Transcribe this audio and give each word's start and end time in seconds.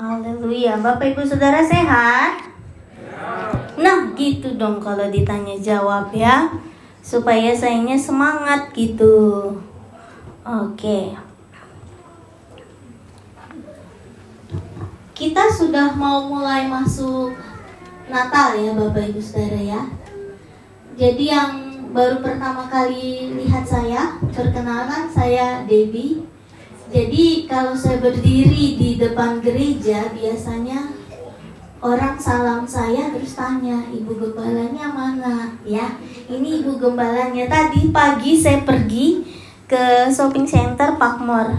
Haleluya. 0.00 0.80
Bapak 0.80 1.12
Ibu 1.12 1.28
Saudara 1.28 1.60
sehat? 1.60 2.40
Nah, 3.76 4.08
gitu 4.16 4.56
dong 4.56 4.80
kalau 4.80 5.12
ditanya 5.12 5.52
jawab 5.60 6.08
ya. 6.16 6.48
Supaya 7.04 7.52
sayangnya 7.52 8.00
semangat 8.00 8.72
gitu. 8.72 9.52
Oke. 10.40 11.12
Kita 15.12 15.44
sudah 15.52 15.92
mau 15.92 16.32
mulai 16.32 16.64
masuk 16.64 17.36
Natal 18.08 18.56
ya 18.56 18.72
Bapak 18.72 19.04
Ibu 19.04 19.20
Saudara 19.20 19.60
ya. 19.60 19.84
Jadi 20.96 21.28
yang 21.28 21.52
baru 21.92 22.24
pertama 22.24 22.64
kali 22.72 23.36
lihat 23.36 23.68
saya, 23.68 24.16
perkenalkan 24.32 25.12
saya 25.12 25.60
Debbie. 25.68 26.29
Jadi 26.90 27.46
kalau 27.46 27.70
saya 27.70 28.02
berdiri 28.02 28.74
di 28.74 28.98
depan 28.98 29.38
gereja 29.38 30.10
biasanya 30.10 30.90
orang 31.78 32.18
salam 32.18 32.66
saya 32.66 33.14
terus 33.14 33.38
tanya 33.38 33.78
ibu 33.94 34.10
gembalanya 34.18 34.90
mana? 34.90 35.54
Ya 35.62 35.94
ini 36.26 36.66
ibu 36.66 36.82
gembalanya. 36.82 37.46
Tadi 37.46 37.94
pagi 37.94 38.34
saya 38.34 38.66
pergi 38.66 39.22
ke 39.70 40.10
shopping 40.10 40.42
center 40.42 40.98
Pakmor. 40.98 41.54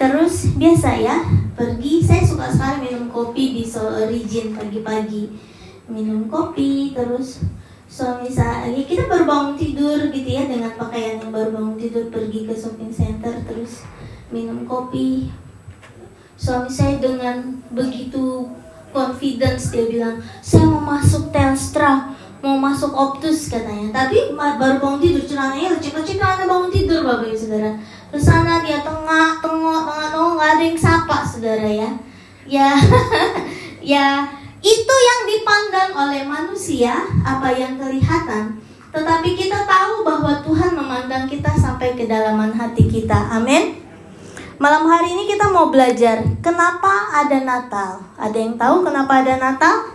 Terus 0.00 0.56
biasa 0.56 0.88
ya 0.96 1.20
pergi. 1.52 2.00
Saya 2.00 2.24
suka 2.24 2.48
sekali 2.48 2.88
minum 2.88 3.12
kopi 3.12 3.60
di 3.60 3.68
Soul 3.68 4.08
Origin 4.08 4.56
pagi-pagi. 4.56 5.36
Minum 5.92 6.32
kopi 6.32 6.96
terus 6.96 7.44
suami 7.90 8.30
saya 8.32 8.70
ya 8.72 8.86
kita 8.86 9.04
baru 9.10 9.26
bangun 9.26 9.58
tidur 9.58 9.98
gitu 10.14 10.30
ya 10.30 10.46
dengan 10.46 10.70
pakaian 10.78 11.18
yang 11.18 11.34
baru 11.34 11.50
bangun 11.50 11.74
tidur 11.74 12.06
pergi 12.06 12.46
ke 12.46 12.54
shopping 12.54 12.94
center 12.94 13.34
terus 13.42 13.82
minum 14.30 14.64
kopi. 14.64 15.30
Suami 16.40 16.72
saya 16.72 16.96
dengan 16.96 17.60
begitu 17.68 18.48
confidence 18.90 19.70
dia 19.70 19.86
bilang 19.86 20.18
saya 20.40 20.66
mau 20.66 20.82
masuk 20.82 21.30
Telstra 21.30 22.16
mau 22.40 22.56
masuk 22.56 22.90
Optus 22.96 23.52
katanya. 23.52 23.92
Tapi 23.92 24.32
baru 24.34 24.80
bangun 24.80 25.00
tidur 25.00 25.24
celananya 25.28 25.76
lecek-lecek 25.76 26.16
karena 26.16 26.44
bangun 26.48 26.72
tidur 26.72 27.04
bapak 27.04 27.28
ibu 27.28 27.36
saudara. 27.36 27.70
Terus 28.10 28.24
sana 28.24 28.64
dia 28.64 28.80
tengah 28.80 29.38
tengok 29.44 29.80
tengah 29.86 30.08
tengok 30.10 30.32
nggak 30.40 30.50
ada 30.56 30.64
yang 30.64 30.78
sapa 30.80 31.18
saudara 31.22 31.68
ya. 31.68 31.90
Ya 32.48 32.70
ya 33.92 34.06
itu 34.60 34.94
yang 34.96 35.20
dipandang 35.28 35.90
oleh 35.92 36.22
manusia 36.24 37.04
apa 37.22 37.52
yang 37.52 37.76
kelihatan. 37.76 38.56
Tetapi 38.90 39.38
kita 39.38 39.68
tahu 39.68 40.02
bahwa 40.02 40.42
Tuhan 40.42 40.74
memandang 40.74 41.28
kita 41.30 41.52
sampai 41.54 41.94
kedalaman 41.94 42.50
hati 42.56 42.88
kita. 42.88 43.30
Amin 43.30 43.89
Malam 44.60 44.84
hari 44.92 45.16
ini 45.16 45.24
kita 45.24 45.48
mau 45.48 45.72
belajar 45.72 46.20
kenapa 46.44 47.08
ada 47.16 47.40
Natal. 47.40 47.96
Ada 48.20 48.36
yang 48.36 48.60
tahu 48.60 48.84
kenapa 48.84 49.24
ada 49.24 49.40
Natal? 49.40 49.88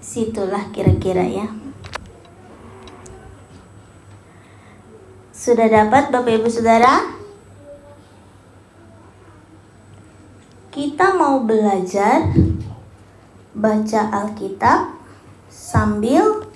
situlah 0.00 0.72
kira-kira 0.72 1.20
ya. 1.20 1.52
Sudah 5.36 5.68
dapat 5.68 6.08
Bapak 6.08 6.32
Ibu 6.40 6.48
Saudara? 6.48 7.12
Kita 10.72 11.12
mau 11.12 11.44
belajar 11.44 12.24
baca 13.52 14.00
Alkitab 14.16 14.96
sambil 15.52 16.48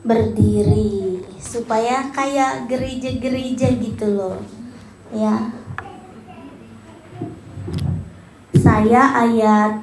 berdiri 0.00 1.20
supaya 1.36 2.08
kayak 2.08 2.72
gereja-gereja 2.72 3.68
gitu 3.76 4.16
loh. 4.16 4.40
Ya, 5.12 5.52
saya 8.66 9.14
ayat 9.14 9.78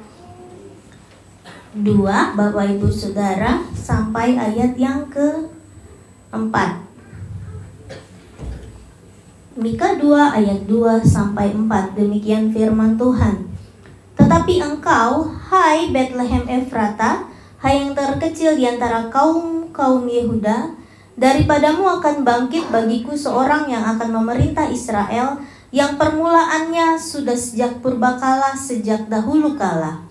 2 1.71 2.03
Bapak 2.35 2.67
Ibu 2.67 2.91
Saudara 2.91 3.63
sampai 3.71 4.35
ayat 4.35 4.75
yang 4.75 5.07
ke 5.07 5.47
4 6.35 6.51
Mika 9.55 9.95
2 9.95 10.03
ayat 10.35 10.67
2 10.67 10.99
sampai 10.99 11.55
4 11.55 11.95
demikian 11.95 12.51
firman 12.51 12.99
Tuhan. 12.99 13.47
Tetapi 14.19 14.59
engkau 14.59 15.31
hai 15.31 15.87
Bethlehem 15.87 16.43
Efrata 16.51 17.31
hai 17.63 17.87
yang 17.87 17.95
terkecil 17.95 18.59
di 18.59 18.67
antara 18.67 19.07
kaum-kaum 19.07 20.11
Yehuda 20.11 20.75
daripadamu 21.15 21.87
akan 21.87 22.27
bangkit 22.27 22.67
bagiku 22.67 23.15
seorang 23.15 23.63
yang 23.71 23.87
akan 23.95 24.11
memerintah 24.11 24.67
Israel 24.67 25.39
yang 25.73 25.97
permulaannya 25.97 27.01
sudah 27.01 27.33
sejak 27.33 27.81
purbakala, 27.81 28.53
sejak 28.53 29.09
dahulu 29.09 29.57
kala. 29.57 30.05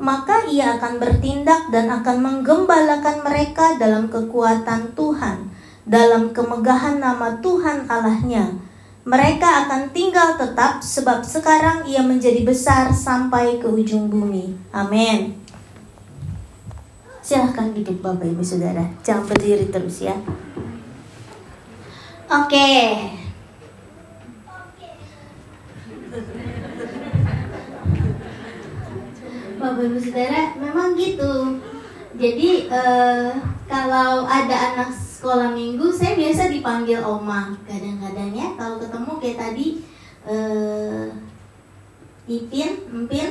maka 0.00 0.48
ia 0.48 0.80
akan 0.80 0.96
bertindak 0.96 1.68
dan 1.68 1.92
akan 1.92 2.24
menggembalakan 2.24 3.20
mereka 3.20 3.76
dalam 3.76 4.08
kekuatan 4.08 4.96
Tuhan, 4.96 5.52
dalam 5.84 6.32
kemegahan 6.32 6.98
nama 6.98 7.36
Tuhan 7.44 7.84
Allahnya, 7.84 8.69
mereka 9.00 9.64
akan 9.64 9.88
tinggal 9.96 10.36
tetap 10.36 10.84
sebab 10.84 11.24
sekarang 11.24 11.88
ia 11.88 12.04
menjadi 12.04 12.44
besar 12.44 12.92
sampai 12.92 13.56
ke 13.56 13.64
ujung 13.64 14.12
bumi. 14.12 14.52
Amin. 14.76 15.40
Silahkan 17.24 17.72
duduk 17.72 18.04
Bapak 18.04 18.28
Ibu 18.28 18.44
Saudara. 18.44 18.84
Jangan 19.00 19.24
berdiri 19.24 19.72
terus 19.72 20.04
ya. 20.04 20.16
Oke. 22.28 22.70
Bapak 29.60 29.82
Ibu 29.84 29.98
Saudara, 30.00 30.42
memang 30.60 30.92
gitu. 30.98 31.56
Jadi 32.20 32.68
uh, 32.68 33.32
kalau 33.64 34.28
ada 34.28 34.56
anak 34.76 34.92
sekolah 35.20 35.52
minggu 35.52 35.92
saya 35.92 36.16
biasa 36.16 36.48
dipanggil 36.48 37.04
oma. 37.04 37.52
Kadang-kadang 37.68 38.32
ya 38.32 38.56
kalau 38.56 38.80
ketemu 38.80 39.12
kayak 39.20 39.36
tadi 39.36 39.66
uh, 40.24 41.12
Ipin, 42.24 42.88
Empin 42.88 43.28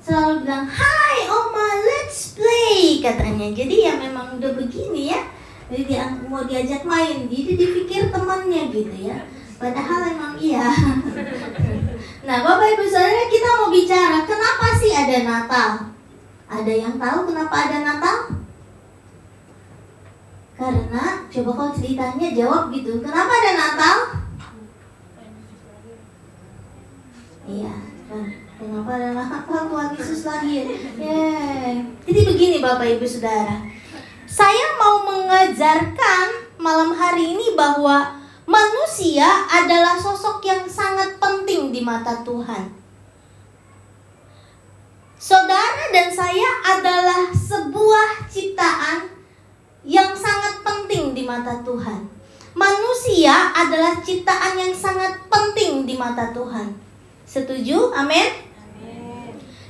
selalu 0.00 0.48
bilang 0.48 0.64
Hai 0.64 1.28
oma 1.28 1.68
let's 1.84 2.32
play 2.32 3.04
katanya. 3.04 3.52
Jadi 3.52 3.76
ya 3.76 4.00
memang 4.00 4.40
udah 4.40 4.56
begini 4.56 5.12
ya 5.12 5.20
jadi 5.68 5.84
dia 5.84 6.08
mau 6.32 6.48
diajak 6.48 6.80
main 6.88 7.28
jadi 7.28 7.52
dipikir 7.60 8.08
temannya 8.08 8.72
gitu 8.72 9.12
ya. 9.12 9.20
Padahal 9.60 10.16
emang 10.16 10.32
iya. 10.40 10.64
Nah 12.28 12.40
bapak 12.40 12.72
ibu 12.72 12.88
saudara 12.88 13.28
kita 13.28 13.48
mau 13.52 13.68
bicara 13.68 14.24
kenapa 14.24 14.66
sih 14.80 14.96
ada 14.96 15.28
Natal? 15.28 15.92
Ada 16.48 16.72
yang 16.72 16.96
tahu 16.96 17.28
kenapa 17.28 17.68
ada 17.68 17.84
Natal 17.84 18.37
karena 20.58 21.22
coba 21.30 21.50
kalau 21.54 21.70
ceritanya 21.70 22.28
jawab 22.34 22.74
gitu. 22.74 22.98
Kenapa 22.98 23.30
ada 23.30 23.52
Natal? 23.54 23.96
Iya, 27.46 27.74
kenapa 28.58 28.90
ada 28.98 29.08
Natal 29.14 29.70
Tuhan 29.70 29.90
Yesus 29.94 30.26
lagi? 30.26 30.66
Yeah. 30.98 31.86
Jadi 32.02 32.20
begini 32.26 32.56
Bapak 32.58 32.90
Ibu 32.98 33.06
Saudara. 33.06 33.62
Saya 34.26 34.76
mau 34.76 35.06
mengajarkan 35.06 36.58
malam 36.58 36.90
hari 36.92 37.38
ini 37.38 37.54
bahwa 37.54 38.18
manusia 38.44 39.46
adalah 39.46 39.94
sosok 39.94 40.42
yang 40.42 40.66
sangat 40.66 41.16
penting 41.22 41.70
di 41.70 41.80
mata 41.86 42.20
Tuhan. 42.26 42.74
Saudara 45.18 45.86
dan 45.94 46.10
saya 46.10 46.50
adalah 46.66 47.30
sebuah 47.32 48.28
ciptaan 48.28 49.17
yang 49.88 50.12
sangat 50.12 50.60
penting 50.60 51.16
di 51.16 51.24
mata 51.24 51.64
Tuhan. 51.64 52.04
Manusia 52.52 53.56
adalah 53.56 54.04
ciptaan 54.04 54.60
yang 54.60 54.74
sangat 54.76 55.16
penting 55.32 55.88
di 55.88 55.96
mata 55.96 56.28
Tuhan. 56.36 56.76
Setuju? 57.24 57.96
Amin. 57.96 58.44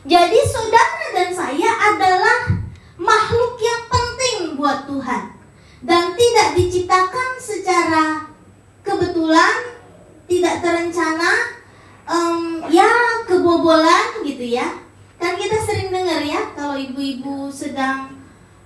Jadi 0.08 0.40
saudara 0.42 0.98
dan 1.14 1.28
dan 1.28 1.30
saya 1.30 1.70
adalah 1.94 2.50
makhluk 2.98 3.60
yang 3.62 3.82
penting 3.86 4.36
buat 4.58 4.88
Tuhan 4.90 5.38
dan 5.86 6.16
tidak 6.18 6.48
diciptakan 6.58 7.30
secara 7.38 8.26
kebetulan, 8.82 9.78
tidak 10.26 10.64
terencana, 10.64 11.32
um, 12.08 12.64
ya 12.66 12.88
kebobolan 13.28 14.24
gitu 14.26 14.58
ya. 14.58 14.66
Kan 15.18 15.38
kita 15.38 15.58
sering 15.62 15.94
dengar 15.94 16.22
ya 16.24 16.50
kalau 16.56 16.74
ibu-ibu 16.74 17.52
sedang 17.52 18.17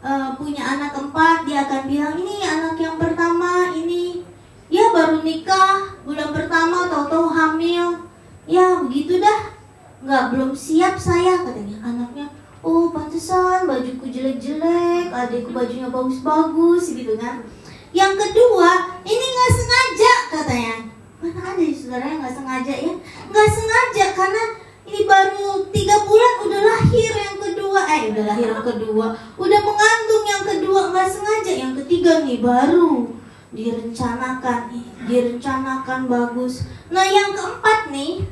uh, 0.02 0.34
punya 0.36 0.62
anak 0.62 0.92
keempat, 0.92 1.46
dia 1.46 1.64
akan 1.64 1.82
bilang 1.88 2.14
ini 2.18 2.42
anak 2.42 2.76
yang 2.76 2.98
pertama, 2.98 3.70
ini 3.72 4.26
ya 4.68 4.90
baru 4.90 5.22
nikah 5.22 6.02
bulan 6.02 6.34
pertama, 6.34 6.90
tahu-tahu 6.90 7.30
hamil, 7.30 8.10
ya 8.44 8.82
begitu 8.82 9.22
dah, 9.22 9.54
nggak 10.02 10.34
belum 10.34 10.50
siap 10.52 10.98
saya 10.98 11.40
katanya 11.40 11.78
anaknya. 11.80 12.26
Oh 12.62 12.94
pantesan 12.94 13.66
bajuku 13.66 14.06
jelek-jelek 14.06 15.10
adikku 15.10 15.50
bajunya 15.50 15.90
bagus-bagus 15.90 16.94
gitu 16.94 17.18
kan. 17.18 17.42
Yang 17.90 18.22
kedua 18.22 19.02
ini 19.02 19.24
nggak 19.34 19.52
sengaja 19.58 20.12
katanya. 20.30 20.74
Mana 21.18 21.54
ada 21.54 21.62
ya 21.62 21.74
saudara 21.74 22.06
yang 22.06 22.22
nggak 22.22 22.36
sengaja 22.38 22.74
ya? 22.86 22.94
Nggak 23.30 23.48
sengaja 23.50 24.04
karena 24.14 24.44
ini 24.86 25.00
baru 25.06 25.66
tiga 25.74 26.06
bulan 26.06 26.32
udah 26.46 26.60
lahir 26.62 27.10
yang 27.18 27.34
kedua 27.72 27.88
eh 27.88 28.12
udah 28.12 28.24
lahir 28.28 28.48
yang 28.52 28.60
kedua. 28.60 29.06
Udah 29.40 29.60
mengandung 29.64 30.24
yang 30.28 30.44
kedua 30.44 30.80
nggak 30.92 31.08
sengaja. 31.08 31.52
Yang 31.56 31.72
ketiga 31.80 32.20
nih 32.20 32.44
baru 32.44 33.08
direncanakan 33.48 34.76
direncanakan 35.08 36.00
bagus. 36.04 36.68
Nah 36.92 37.00
yang 37.08 37.32
keempat 37.32 37.88
nih 37.88 38.28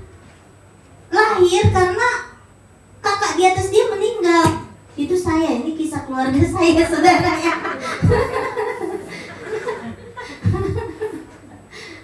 lahir 1.08 1.64
karena 1.72 2.08
kakak 3.00 3.32
di 3.40 3.42
atas 3.48 3.72
dia 3.72 3.88
meninggal. 3.88 4.68
Itu 4.92 5.16
saya 5.16 5.56
ini 5.56 5.72
kisah 5.72 6.04
keluarga 6.04 6.44
saya 6.60 6.84
saudara 6.84 7.32
ya. 7.40 7.54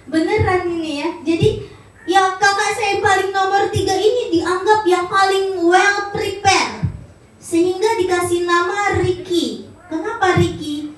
Beneran 0.08 0.62
ini 0.72 1.04
ya. 1.04 1.08
Jadi 1.20 1.68
ya 2.08 2.40
kakak 2.40 2.72
saya 2.80 2.96
paling 3.04 3.28
nomor 3.28 3.68
tiga 3.68 3.92
ini 3.92 4.40
dianggap 4.40 4.88
yang 4.88 5.04
paling 5.04 5.52
well 5.60 6.08
prepared 6.16 6.85
sehingga 7.46 7.94
dikasih 7.94 8.42
nama 8.42 8.98
Ricky. 8.98 9.70
Kenapa 9.86 10.34
Ricky? 10.34 10.90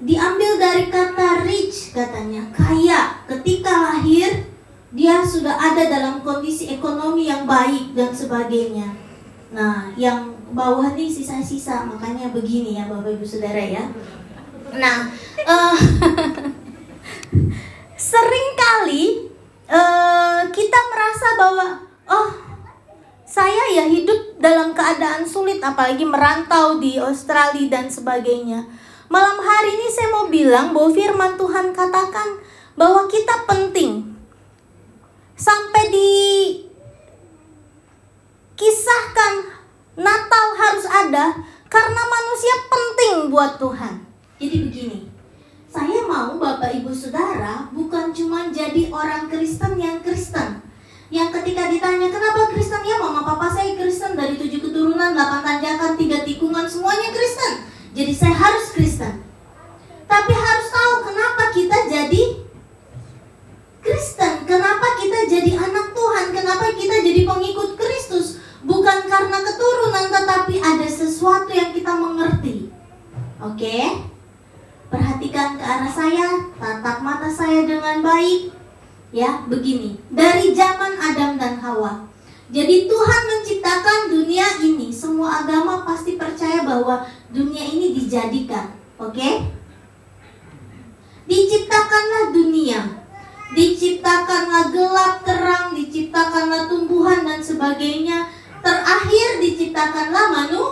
Diambil 0.00 0.56
dari 0.56 0.88
kata 0.88 1.44
rich 1.44 1.92
katanya. 1.92 2.48
Kaya. 2.48 3.20
Ketika 3.28 3.92
lahir 3.92 4.48
dia 4.92 5.20
sudah 5.20 5.52
ada 5.52 5.92
dalam 5.92 6.24
kondisi 6.24 6.72
ekonomi 6.72 7.28
yang 7.28 7.44
baik 7.44 7.92
dan 7.92 8.08
sebagainya. 8.08 8.88
Nah, 9.52 9.92
yang 10.00 10.32
bawah 10.56 10.96
nih 10.96 11.12
sisa-sisa, 11.12 11.84
makanya 11.84 12.32
begini 12.32 12.80
ya 12.80 12.88
Bapak 12.88 13.12
Ibu 13.12 13.24
Saudara 13.28 13.60
ya. 13.60 13.84
Nah, 14.72 15.12
uh, 15.52 15.76
sering 18.00 18.48
kali 18.56 19.28
uh, 19.68 20.48
kita 20.48 20.80
merasa 20.88 21.26
bahwa 21.36 21.66
oh 22.08 22.41
saya 23.32 23.64
ya 23.72 23.88
hidup 23.88 24.36
dalam 24.36 24.76
keadaan 24.76 25.24
sulit 25.24 25.56
apalagi 25.64 26.04
merantau 26.04 26.76
di 26.76 27.00
Australia 27.00 27.64
dan 27.72 27.88
sebagainya. 27.88 28.60
Malam 29.08 29.40
hari 29.40 29.72
ini 29.72 29.88
saya 29.88 30.12
mau 30.12 30.28
bilang 30.28 30.76
bahwa 30.76 30.92
firman 30.92 31.40
Tuhan 31.40 31.72
katakan 31.72 32.28
bahwa 32.76 33.08
kita 33.08 33.48
penting. 33.48 34.12
Sampai 35.32 35.88
di 35.88 36.12
kisahkan 38.52 39.48
Natal 39.96 40.46
harus 40.52 40.84
ada 40.84 41.32
karena 41.72 42.02
manusia 42.04 42.54
penting 42.68 43.32
buat 43.32 43.56
Tuhan. 43.56 43.96
Jadi 44.44 44.56
begini, 44.68 45.08
saya 45.72 46.04
mau 46.04 46.36
Bapak 46.36 46.84
Ibu 46.84 46.92
Saudara 46.92 47.64
bukan 47.72 48.12
cuma 48.12 48.52
jadi 48.52 48.92
orang 48.92 49.32
Kristen 49.32 49.80
yang 49.80 50.04
Kristen. 50.04 50.71
Yang 51.12 51.28
ketika 51.36 51.68
ditanya 51.68 52.08
kenapa 52.08 52.48
Kristen 52.56 52.80
ya 52.88 52.96
mama 52.96 53.20
papa 53.20 53.52
saya 53.52 53.76
Kristen 53.76 54.16
dari 54.16 54.40
tujuh 54.40 54.64
keturunan, 54.64 55.12
delapan 55.12 55.44
tanjakan, 55.44 55.92
tiga 56.00 56.24
tikungan 56.24 56.64
semuanya 56.64 57.12
Kristen. 57.12 57.68
Jadi 57.92 58.12
saya 58.16 58.32
harus 58.32 58.72
Kristen. 58.72 59.20
Tapi 60.08 60.32
harus 60.32 60.66
tahu 60.72 60.94
kenapa 61.12 61.52
kita 61.52 61.78
jadi 61.84 62.22
Kristen, 63.84 64.48
kenapa 64.48 64.86
kita 64.96 65.28
jadi 65.28 65.52
anak 65.52 65.92
Tuhan, 65.92 66.32
kenapa 66.32 66.72
kita 66.72 67.04
jadi 67.04 67.28
pengikut 67.28 67.76
Kristus 67.76 68.40
bukan 68.64 69.04
karena 69.04 69.36
keturunan 69.44 70.08
tetapi 70.08 70.64
ada 70.64 70.88
sesuatu 70.88 71.52
yang 71.52 71.76
kita 71.76 71.92
mengerti. 71.92 72.72
Oke? 73.36 74.00
Perhatikan 74.88 75.60
ke 75.60 75.64
arah 75.64 75.92
saya, 75.92 76.40
tatap 76.56 77.04
mata 77.04 77.28
saya 77.28 77.68
dengan 77.68 78.00
baik. 78.00 78.61
Ya, 79.12 79.44
begini. 79.44 80.00
Dari 80.08 80.56
zaman 80.56 80.96
Adam 80.96 81.36
dan 81.36 81.60
Hawa. 81.60 82.08
Jadi 82.48 82.88
Tuhan 82.88 83.22
menciptakan 83.28 84.08
dunia 84.08 84.44
ini. 84.64 84.88
Semua 84.88 85.44
agama 85.44 85.84
pasti 85.84 86.16
percaya 86.16 86.64
bahwa 86.64 87.04
dunia 87.28 87.60
ini 87.60 87.92
dijadikan. 87.92 88.72
Oke? 88.96 89.52
Diciptakanlah 91.28 92.32
dunia. 92.32 93.04
Diciptakanlah 93.52 94.72
gelap, 94.72 95.20
terang, 95.28 95.76
diciptakanlah 95.76 96.72
tumbuhan 96.72 97.20
dan 97.20 97.44
sebagainya 97.44 98.32
terakhir 98.64 99.42
diciptakanlah 99.44 100.32
manu 100.32 100.64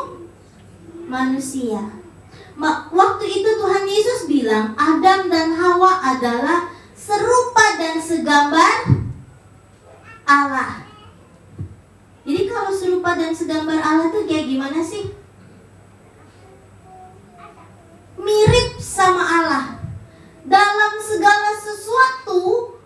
manusia. 1.10 2.00
Waktu 2.92 3.25
itu 3.25 3.50
Tuhan 3.56 3.84
Yesus 3.84 4.20
bilang 4.28 4.72
Adam 4.76 5.28
dan 5.28 5.56
Hawa 5.56 6.00
adalah 6.00 6.69
serupa 7.10 7.64
dan 7.74 7.98
segambar 7.98 8.74
Allah. 10.22 10.86
Jadi 12.22 12.46
kalau 12.46 12.70
serupa 12.70 13.18
dan 13.18 13.34
segambar 13.34 13.82
Allah 13.82 14.14
itu 14.14 14.30
kayak 14.30 14.46
gimana 14.46 14.78
sih? 14.78 15.10
Mirip 18.14 18.78
sama 18.78 19.26
Allah. 19.26 19.64
Dalam 20.46 20.92
segala 21.02 21.50
sesuatu 21.58 22.38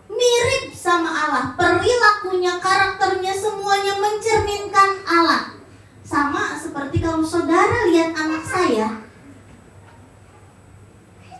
mirip 0.09 0.73
sama 0.73 1.13
Allah. 1.13 1.45
Perilakunya, 1.61 2.57
karakternya 2.65 3.37
semuanya 3.37 4.01
mencerminkan 4.01 5.05
Allah. 5.05 5.53
Sama 6.01 6.57
seperti 6.57 7.05
kalau 7.05 7.21
saudara 7.21 7.93
lihat 7.93 8.17
anak 8.17 8.45
saya 8.49 8.89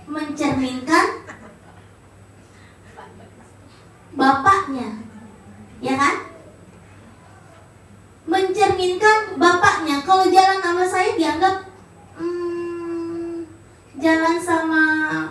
mencerminkan 0.05 1.25
bapaknya. 4.15 4.89
Ya 5.83 5.95
kan? 5.99 6.15
Mencerminkan 8.25 9.37
bapaknya. 9.37 10.01
Kalau 10.03 10.27
jalan 10.33 10.59
sama 10.65 10.85
saya 10.89 11.13
dianggap 11.19 11.69
hmm, 12.17 13.45
jalan 14.01 14.37
sama 14.41 14.83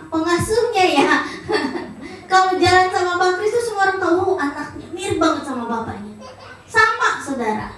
pengasuhnya 0.08 0.84
ya. 1.02 1.10
Kalau 2.30 2.56
jalan 2.56 2.88
sama 2.88 3.20
Bang 3.20 3.36
Kristus 3.36 3.68
semua 3.68 3.92
orang 3.92 4.00
tahu 4.00 4.16
oh, 4.32 4.36
anaknya 4.40 4.86
mirip 4.94 5.18
banget 5.20 5.42
sama 5.44 5.64
bapaknya. 5.68 6.14
Sama 6.64 7.20
saudara. 7.20 7.68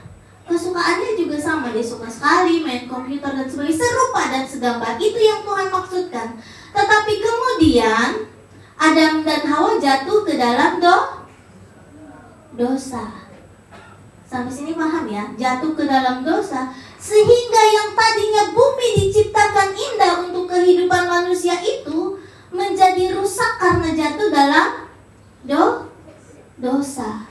Kesukaannya 0.46 1.18
juga 1.18 1.34
sama, 1.42 1.75
dia 1.75 1.82
suka 1.82 2.06
sekali 2.06 2.62
main 2.62 2.86
komputer 2.86 3.34
dan 3.34 3.50
sebagainya, 3.50 3.82
serupa 3.82 4.22
dan 4.30 4.46
segambar. 4.46 4.94
Itu 4.94 5.18
yang 5.18 5.42
Tuhan 5.42 5.75
maksudkan. 5.75 6.38
Tetapi 6.70 7.12
kemudian 7.18 8.30
Adam 8.76 9.25
dan 9.25 9.42
Hawa 9.49 9.80
jatuh 9.80 10.21
ke 10.25 10.37
dalam 10.37 10.76
do 10.76 10.97
dosa. 12.56 13.25
Sampai 14.26 14.52
sini 14.52 14.73
paham 14.76 15.09
ya? 15.09 15.25
Jatuh 15.37 15.73
ke 15.73 15.85
dalam 15.88 16.21
dosa 16.21 16.68
sehingga 17.00 17.62
yang 17.73 17.88
tadinya 17.97 18.50
bumi 18.52 18.88
diciptakan 19.06 19.71
indah 19.73 20.12
untuk 20.28 20.50
kehidupan 20.50 21.06
manusia 21.09 21.56
itu 21.62 22.21
menjadi 22.52 23.16
rusak 23.16 23.61
karena 23.62 23.95
jatuh 23.95 24.28
dalam 24.28 24.68
do 25.47 25.64
dosa. 26.61 27.28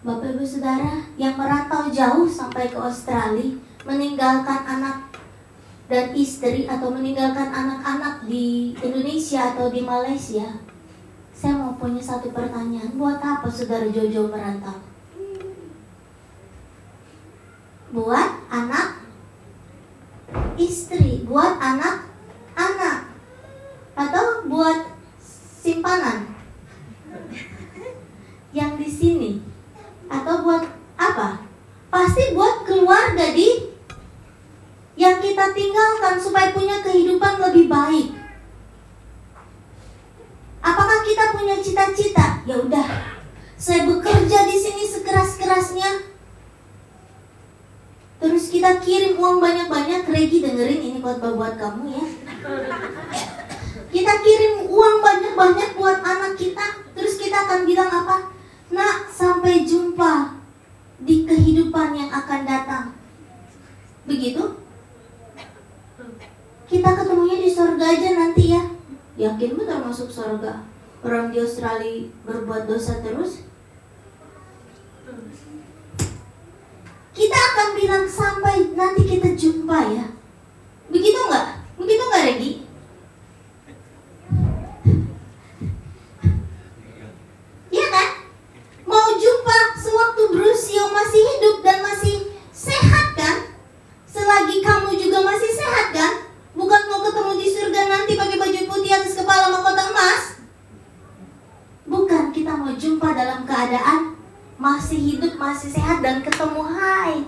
Bapak 0.00 0.32
Ibu 0.32 0.44
Saudara 0.48 1.04
yang 1.20 1.36
merantau 1.36 1.92
jauh 1.92 2.24
sampai 2.24 2.72
ke 2.72 2.78
Australia, 2.80 3.52
meninggalkan 3.84 4.64
anak 4.64 5.09
dan 5.90 6.14
istri 6.14 6.70
atau 6.70 6.94
meninggalkan 6.94 7.50
anak-anak 7.50 8.22
di 8.30 8.78
Indonesia 8.78 9.50
atau 9.50 9.74
di 9.74 9.82
Malaysia, 9.82 10.62
saya 11.34 11.58
mau 11.58 11.74
punya 11.74 11.98
satu 11.98 12.30
pertanyaan, 12.30 12.94
buat 12.94 13.18
apa 13.18 13.50
Saudara 13.50 13.90
Jojo 13.90 14.30
merantau? 14.30 14.78
Buat 17.90 18.46
anak 18.54 19.02
istri, 20.54 21.26
buat 21.26 21.58
anak-anak, 21.58 23.10
atau 23.98 24.46
buat 24.46 24.94
simpanan 25.58 26.30
yang 28.54 28.78
di 28.78 28.86
sini, 28.86 29.42
atau 30.06 30.46
buat 30.46 30.70
apa? 30.94 31.42
Pasti 31.90 32.30
buat 32.38 32.62
keluarga 32.62 33.34
di 33.34 33.69
yang 35.00 35.16
kita 35.16 35.56
tinggalkan 35.56 36.20
supaya 36.20 36.52
punya 36.52 36.84
kehidupan 36.84 37.40
lebih 37.40 37.72
baik. 37.72 38.12
Apakah 40.60 41.00
kita 41.08 41.32
punya 41.32 41.56
cita-cita? 41.56 42.44
Ya 42.44 42.60
udah, 42.60 43.16
saya 43.56 43.88
bekerja 43.88 44.44
di 44.44 44.56
sini 44.60 44.84
sekeras-kerasnya. 44.84 46.04
Terus 48.20 48.52
kita 48.52 48.76
kirim 48.84 49.16
uang 49.16 49.40
banyak-banyak, 49.40 50.04
Regi 50.04 50.44
dengerin 50.44 50.84
ini 50.84 50.98
khotbah 51.00 51.32
buat 51.32 51.56
kamu 51.56 51.96
ya. 51.96 52.04
Kita 53.88 54.12
kirim 54.20 54.68
uang 54.68 54.96
banyak-banyak 55.00 55.80
buat 55.80 56.04
anak 56.04 56.36
kita, 56.36 56.76
terus 56.92 57.16
kita 57.16 57.48
akan 57.48 57.64
bilang 57.64 57.88
apa? 57.88 58.36
Nak, 58.68 59.08
sampai 59.08 59.64
jumpa 59.64 60.36
di 61.00 61.24
kehidupan 61.24 61.96
yang 61.96 62.12
akan 62.12 62.40
datang. 62.44 62.92
Begitu? 64.04 64.68
Kita 66.70 66.94
ketemunya 66.94 67.42
di 67.42 67.50
surga 67.50 67.82
aja 67.82 68.14
nanti 68.14 68.54
ya. 68.54 68.62
Yakin 69.18 69.58
benar 69.58 69.82
masuk 69.82 70.06
surga? 70.06 70.62
Orang 71.02 71.34
di 71.34 71.42
Australia 71.42 72.06
berbuat 72.22 72.70
dosa 72.70 73.02
terus? 73.02 73.42
Kita 77.10 77.34
akan 77.34 77.68
bilang 77.74 78.06
sampai 78.06 78.70
nanti 78.78 79.02
kita 79.02 79.34
jumpa 79.34 79.78
ya. 79.90 80.06
Begitu 80.94 81.18
nggak? 81.18 81.46
Begitu 81.74 82.02
nggak 82.06 82.22
Regi? 82.30 82.52
Iya 87.74 87.86
kan? 87.90 88.08
Mau 88.86 89.10
jumpa 89.18 89.58
sewaktu 89.74 90.22
Brusio 90.38 90.86
masih 90.86 91.22
hidup 91.34 91.66
dan 91.66 91.82
masih 91.82 92.30
sehat 92.54 93.18
kan? 93.18 93.58
Selagi 94.06 94.62
kamu 94.62 94.94
juga 94.94 95.18
masih 95.26 95.50
sehat 95.50 95.90
kan? 95.90 96.30
Bukan 96.50 96.82
mau 96.90 97.00
ketemu 97.06 97.32
di 97.38 97.46
surga 97.46 97.82
nanti 97.86 98.18
pakai 98.18 98.36
baju 98.36 98.60
putih 98.68 98.90
atas 98.90 99.14
kepala 99.14 99.54
mahkota 99.54 99.86
emas. 99.94 100.22
Bukan 101.86 102.34
kita 102.34 102.52
mau 102.58 102.74
jumpa 102.74 103.14
dalam 103.14 103.46
keadaan 103.46 104.18
masih 104.58 104.98
hidup, 104.98 105.38
masih 105.38 105.70
sehat 105.70 106.02
dan 106.02 106.20
ketemu 106.20 106.60
hai. 106.66 107.22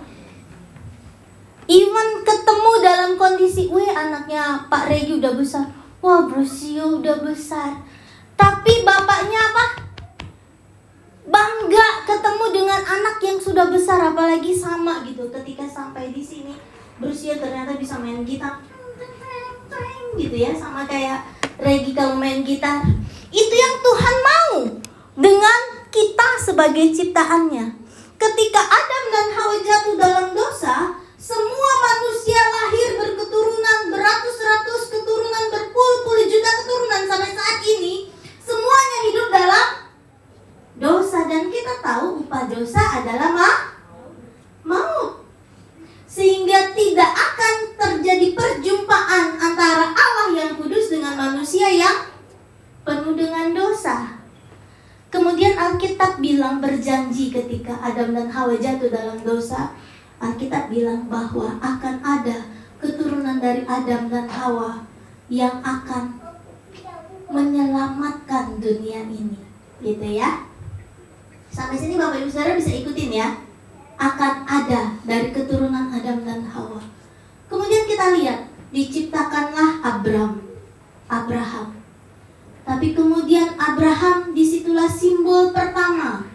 Even 1.71 2.21
ketemu 2.27 2.71
dalam 2.83 3.11
kondisi, 3.15 3.71
wih 3.71 3.89
anaknya 3.95 4.67
Pak 4.67 4.91
Regi 4.91 5.17
udah 5.17 5.33
besar. 5.33 5.65
Wah 6.03 6.27
Brusio 6.27 6.99
udah 6.99 7.23
besar. 7.23 7.79
Tapi 8.35 8.83
bapaknya 8.83 9.39
apa? 9.39 9.65
Bangga 11.23 11.87
ketemu 12.03 12.45
dengan 12.51 12.81
anak 12.83 13.17
yang 13.23 13.39
sudah 13.39 13.71
besar 13.71 14.03
apalagi 14.03 14.51
sama 14.51 15.01
gitu 15.07 15.31
ketika 15.31 15.63
sampai 15.63 16.11
di 16.11 16.19
sini 16.19 16.53
Brusio 16.99 17.39
ternyata 17.39 17.79
bisa 17.79 17.95
main 17.97 18.27
gitar 18.27 18.59
gitu 20.17 20.35
ya 20.37 20.53
sama 20.53 20.85
kayak 20.85 21.25
Regi 21.57 21.93
kalau 21.93 22.17
main 22.17 22.41
gitar 22.45 22.85
itu 23.33 23.53
yang 23.53 23.75
Tuhan 23.81 24.15
mau 24.21 24.53
dengan 25.17 25.59
kita 25.89 26.27
sebagai 26.41 26.93
ciptaannya 26.93 27.65
ketika 28.17 28.61
Adam 28.61 29.03
dan 29.09 29.27
Hawa 29.33 29.55
jatuh 29.61 29.95
dalam 29.97 30.27
dosa 30.33 30.97
semua 31.17 31.71
manusia 31.79 32.41
lahir 32.41 32.99
berketurunan 32.99 33.79
beratus-ratus 33.93 34.81
keturunan 34.91 35.45
berpuluh-puluh 35.49 36.25
juta 36.29 36.51
keturunan 36.61 37.01
sampai 37.09 37.31
saat 37.33 37.59
ini 37.61 38.09
semuanya 38.41 38.99
hidup 39.09 39.27
dalam 39.29 39.67
dosa 40.77 41.29
dan 41.29 41.53
kita 41.53 41.79
tahu 41.81 42.25
upah 42.25 42.41
dosa 42.53 43.01
adalah 43.01 43.33
ma 43.33 43.49
maut 44.61 45.25
sehingga 46.05 46.69
tidak 46.77 47.09
akan 47.09 47.55
terjadi 47.73 48.37
perjumpaan 48.37 49.33
antara 49.41 49.89
Allah 49.89 50.29
yang 50.37 50.53
kudus 50.61 50.93
dengan 50.93 51.17
manusia 51.17 51.73
yang 51.73 52.05
penuh 52.85 53.17
dengan 53.17 53.49
dosa. 53.49 54.21
Kemudian 55.09 55.57
Alkitab 55.57 56.21
bilang 56.21 56.61
berjanji 56.61 57.33
ketika 57.33 57.77
Adam 57.81 58.13
dan 58.13 58.29
Hawa 58.29 58.57
jatuh 58.57 58.89
dalam 58.93 59.17
dosa, 59.25 59.73
Alkitab 60.21 60.69
bilang 60.69 61.09
bahwa 61.09 61.57
akan 61.61 62.01
ada 62.01 62.45
keturunan 62.77 63.41
dari 63.41 63.65
Adam 63.65 64.09
dan 64.09 64.25
Hawa 64.29 64.85
yang 65.29 65.61
akan 65.65 66.17
menyelamatkan 67.29 68.61
dunia 68.61 69.01
ini. 69.09 69.41
Gitu 69.81 70.21
ya. 70.21 70.52
Sampai 71.53 71.77
sini 71.77 72.01
Bapak 72.01 72.17
Ibu 72.17 72.33
Saudara 72.33 72.57
bisa 72.57 72.73
ikutin 72.73 73.13
ya 73.13 73.29
akan 74.01 74.41
ada 74.49 74.97
dari 75.05 75.29
keturunan 75.29 75.93
Adam 75.93 76.25
dan 76.25 76.41
Hawa. 76.49 76.81
Kemudian 77.45 77.85
kita 77.85 78.09
lihat, 78.17 78.49
diciptakanlah 78.73 79.85
Abram, 79.85 80.41
Abraham. 81.05 81.77
Tapi 82.65 82.97
kemudian 82.97 83.53
Abraham 83.61 84.33
di 84.33 84.41
situlah 84.41 84.89
simbol 84.89 85.53
pertama. 85.53 86.25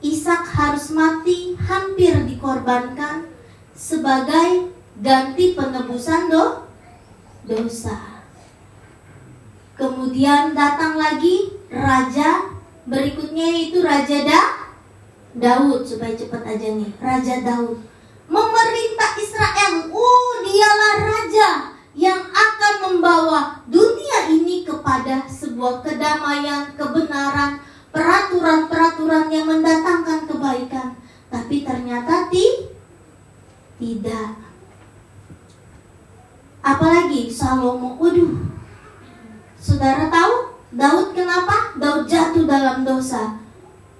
Ishak 0.00 0.48
harus 0.48 0.88
mati, 0.96 1.52
hampir 1.60 2.16
dikorbankan 2.24 3.28
sebagai 3.76 4.72
ganti 5.04 5.52
penebusan 5.52 6.32
do, 6.32 6.64
dosa. 7.44 8.24
Kemudian 9.76 10.56
datang 10.56 10.96
lagi 10.96 11.52
raja 11.68 12.61
berikutnya 12.86 13.46
yaitu 13.46 13.82
Raja 13.82 14.18
Da, 14.26 14.40
Daud 15.32 15.86
supaya 15.86 16.12
cepat 16.12 16.42
aja 16.44 16.68
nih. 16.76 16.90
Raja 17.00 17.34
Daud. 17.40 17.78
Memerintah 18.28 19.12
Israel 19.20 19.92
oh 19.92 20.30
dialah 20.40 20.96
raja 21.04 21.48
yang 21.92 22.20
akan 22.32 22.74
membawa 22.88 23.60
dunia 23.68 24.32
ini 24.32 24.64
kepada 24.64 25.28
sebuah 25.28 25.84
kedamaian 25.84 26.72
kebenaran 26.72 27.60
peraturan-peraturan 27.92 29.28
yang 29.28 29.46
mendatangkan 29.48 30.24
kebaikan. 30.24 30.96
Tapi 31.28 31.64
ternyata 31.64 32.28
ti 32.32 32.72
tidak. 33.76 34.36
Apalagi 36.64 37.28
Salomo 37.28 38.00
waduh. 38.00 38.52
Saudara 39.62 40.08
tahu 40.08 40.31
Daud 40.72 41.12
kenapa 41.12 41.76
Daud 41.76 42.08
jatuh 42.08 42.48
dalam 42.48 42.80
dosa 42.80 43.36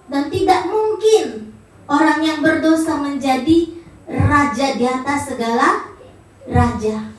dan 0.09 0.33
tidak 0.33 0.65
mungkin 0.73 1.53
orang 1.85 2.25
yang 2.25 2.39
berdosa 2.41 2.97
menjadi 2.97 3.77
raja 4.09 4.77
di 4.81 4.85
atas 4.89 5.33
segala 5.33 5.85
raja. 6.49 7.13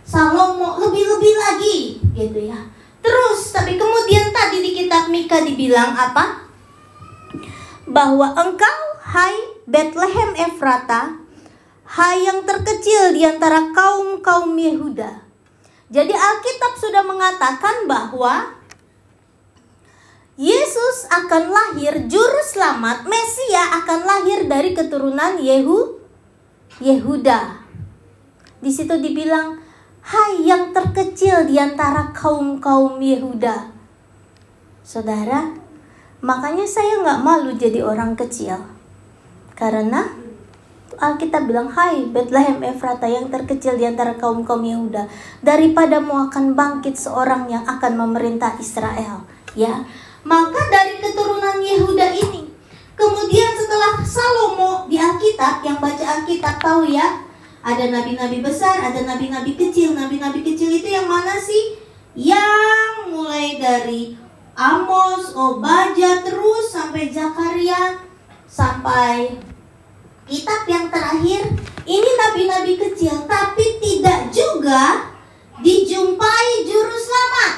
Salomo 0.00 0.80
lebih-lebih 0.80 1.34
lagi 1.36 1.78
gitu 2.16 2.48
ya. 2.48 2.56
Terus 3.04 3.52
tapi 3.52 3.76
kemudian 3.76 4.32
tadi 4.32 4.64
di 4.64 4.70
kitab 4.72 5.12
Mika 5.12 5.44
dibilang 5.44 5.92
apa? 5.92 6.48
Bahwa 7.84 8.32
engkau 8.32 8.78
hai 9.12 9.60
Bethlehem 9.68 10.32
Efrata, 10.48 11.20
hai 11.84 12.24
yang 12.24 12.48
terkecil 12.48 13.12
di 13.12 13.28
antara 13.28 13.68
kaum-kaum 13.76 14.56
Yehuda. 14.56 15.27
Jadi 15.88 16.12
Alkitab 16.12 16.72
sudah 16.76 17.00
mengatakan 17.00 17.88
bahwa 17.88 18.60
Yesus 20.38 21.08
akan 21.10 21.50
lahir, 21.50 22.06
juru 22.06 22.40
selamat, 22.44 23.08
Mesia 23.08 23.82
akan 23.82 24.00
lahir 24.06 24.46
dari 24.46 24.70
keturunan 24.76 25.40
Yehu, 25.40 25.98
Yehuda. 26.78 27.58
Di 28.62 28.70
situ 28.70 28.94
dibilang, 29.00 29.58
Hai 30.04 30.44
yang 30.46 30.70
terkecil 30.70 31.48
di 31.48 31.58
antara 31.58 32.14
kaum-kaum 32.14 33.00
Yehuda. 33.02 33.72
Saudara, 34.84 35.52
makanya 36.22 36.64
saya 36.64 37.02
nggak 37.02 37.20
malu 37.24 37.52
jadi 37.58 37.82
orang 37.82 38.14
kecil. 38.14 38.56
Karena 39.58 40.27
Alkitab 40.98 41.46
bilang, 41.46 41.70
Hai 41.70 42.10
Bethlehem 42.10 42.58
Efrata 42.66 43.06
yang 43.06 43.30
terkecil 43.30 43.78
di 43.78 43.86
antara 43.86 44.18
kaum-kaum 44.18 44.60
Yehuda. 44.66 45.06
Daripada 45.40 46.02
mau 46.02 46.26
akan 46.26 46.58
bangkit 46.58 46.98
seorang 46.98 47.46
yang 47.46 47.62
akan 47.62 47.94
memerintah 47.94 48.58
Israel. 48.58 49.22
Ya, 49.54 49.86
maka 50.26 50.60
dari 50.68 50.98
keturunan 50.98 51.62
Yehuda 51.62 52.12
ini, 52.12 52.50
kemudian 52.98 53.50
setelah 53.54 54.02
Salomo 54.02 54.90
di 54.90 54.98
Alkitab, 54.98 55.62
yang 55.62 55.78
baca 55.78 56.04
Alkitab 56.18 56.58
tahu 56.58 56.90
ya, 56.90 57.22
ada 57.62 57.84
nabi-nabi 57.90 58.42
besar, 58.42 58.78
ada 58.82 59.02
nabi-nabi 59.06 59.54
kecil. 59.54 59.94
Nabi-nabi 59.94 60.42
kecil 60.42 60.70
itu 60.72 60.88
yang 60.90 61.06
mana 61.06 61.38
sih? 61.38 61.78
Yang 62.18 63.14
mulai 63.14 63.58
dari 63.62 64.18
Amos, 64.58 65.38
Obaja, 65.38 66.26
terus 66.26 66.74
sampai 66.74 67.14
Zakaria, 67.14 68.02
sampai 68.50 69.38
kitab 70.28 70.68
yang 70.68 70.92
terakhir 70.92 71.40
ini 71.88 72.10
nabi-nabi 72.20 72.76
kecil 72.76 73.24
tapi 73.24 73.80
tidak 73.80 74.28
juga 74.28 75.08
dijumpai 75.64 76.68
juru 76.68 76.92
selamat. 76.92 77.52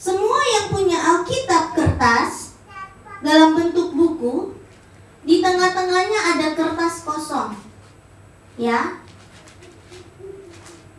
Semua 0.00 0.40
yang 0.40 0.66
punya 0.72 0.96
Alkitab 0.96 1.76
kertas 1.76 2.56
dalam 3.20 3.52
bentuk 3.52 3.92
buku 3.92 4.56
di 5.28 5.44
tengah-tengahnya 5.44 6.20
ada 6.34 6.48
kertas 6.56 7.04
kosong. 7.04 7.52
Ya. 8.56 9.04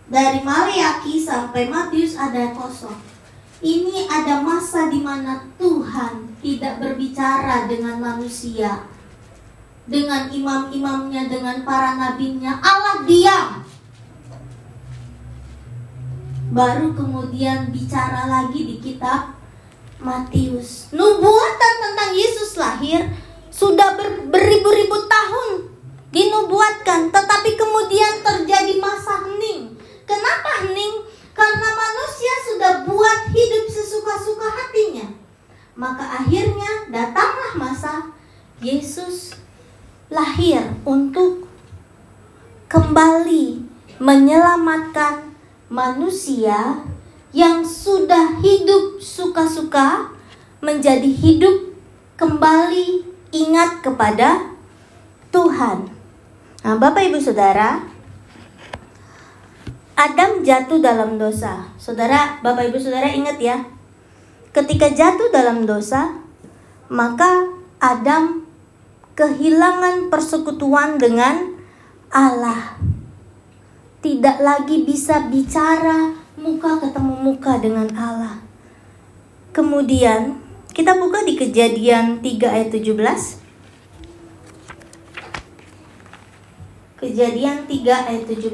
Dari 0.08 0.40
Maliaki 0.40 1.20
sampai 1.20 1.68
Matius 1.68 2.16
ada 2.16 2.54
kosong. 2.54 2.96
Ini 3.58 4.06
ada 4.06 4.40
masa 4.46 4.88
di 4.88 5.02
mana 5.02 5.50
Tuhan 5.58 6.38
tidak 6.40 6.78
berbicara 6.78 7.66
dengan 7.66 7.98
manusia 7.98 8.86
dengan 9.88 10.28
imam-imamnya, 10.28 11.32
dengan 11.32 11.64
para 11.64 11.96
nabinya. 11.96 12.60
Allah 12.60 13.08
diam 13.08 13.68
baru 16.48 16.96
kemudian 16.96 17.76
bicara 17.76 18.26
lagi 18.26 18.64
di 18.64 18.76
kitab 18.80 19.36
Matius. 20.00 20.94
Nubuatan 20.94 21.74
tentang 21.84 22.12
Yesus 22.14 22.56
lahir 22.56 23.10
sudah 23.50 23.98
ber, 23.98 24.30
beribu-ribu 24.30 25.10
tahun 25.10 25.74
dinubuatkan, 26.14 27.10
tetapi 27.12 27.58
kemudian 27.58 28.22
terjadi 28.24 28.78
masa 28.80 29.26
hening. 29.26 29.76
Kenapa 30.08 30.66
hening? 30.66 31.04
Karena 31.34 31.70
manusia 31.70 32.34
sudah 32.50 32.74
buat 32.90 33.20
hidup 33.34 33.66
sesuka-suka 33.70 34.48
hatinya. 34.48 35.08
Maka 35.78 36.26
akhirnya 36.26 36.90
datanglah 36.90 37.54
masa 37.54 37.94
Yesus 38.58 39.38
lahir 40.08 40.64
untuk 40.88 41.48
kembali 42.72 43.64
menyelamatkan 44.00 45.36
manusia 45.68 46.80
yang 47.36 47.64
sudah 47.68 48.40
hidup 48.40 49.04
suka-suka 49.04 50.16
menjadi 50.64 51.08
hidup 51.12 51.76
kembali 52.16 53.04
ingat 53.36 53.84
kepada 53.84 54.48
Tuhan. 55.30 55.92
Nah, 56.64 56.76
Bapak 56.80 57.04
Ibu 57.12 57.20
Saudara, 57.20 57.84
Adam 59.94 60.42
jatuh 60.42 60.80
dalam 60.80 61.20
dosa. 61.20 61.68
Saudara, 61.76 62.40
Bapak 62.42 62.72
Ibu 62.72 62.80
Saudara 62.80 63.12
ingat 63.12 63.38
ya. 63.38 63.60
Ketika 64.56 64.90
jatuh 64.90 65.30
dalam 65.30 65.68
dosa, 65.68 66.16
maka 66.90 67.52
Adam 67.78 68.47
kehilangan 69.18 70.14
persekutuan 70.14 71.02
dengan 71.02 71.58
Allah 72.14 72.78
tidak 74.06 74.38
lagi 74.38 74.86
bisa 74.86 75.26
bicara 75.26 76.14
muka 76.38 76.78
ketemu 76.78 77.14
muka 77.26 77.58
dengan 77.58 77.90
Allah. 77.98 78.38
Kemudian 79.50 80.38
kita 80.70 80.94
buka 81.02 81.26
di 81.26 81.34
kejadian 81.34 82.22
3 82.22 82.46
ayat 82.46 82.70
17. 82.70 83.42
Kejadian 87.02 87.66
3 87.66 88.06
ayat 88.14 88.24
17. 88.30 88.54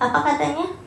Apa 0.00 0.18
katanya? 0.24 0.85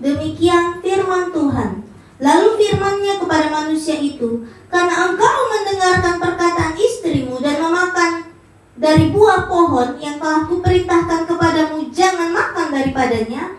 Demikian 0.00 0.80
firman 0.80 1.28
Tuhan. 1.28 1.84
Lalu 2.20 2.48
firmannya 2.56 3.16
kepada 3.16 3.48
manusia 3.48 3.96
itu, 3.96 4.44
karena 4.68 5.08
engkau 5.08 5.36
mendengarkan 5.48 6.20
perkataan 6.20 6.76
istrimu 6.76 7.40
dan 7.40 7.60
memakan 7.64 8.28
dari 8.76 9.08
buah 9.12 9.48
pohon 9.48 9.96
yang 10.00 10.20
telah 10.20 10.44
kuperintahkan 10.44 11.24
kepadamu 11.24 11.88
jangan 11.92 12.32
makan 12.32 12.72
daripadanya, 12.72 13.56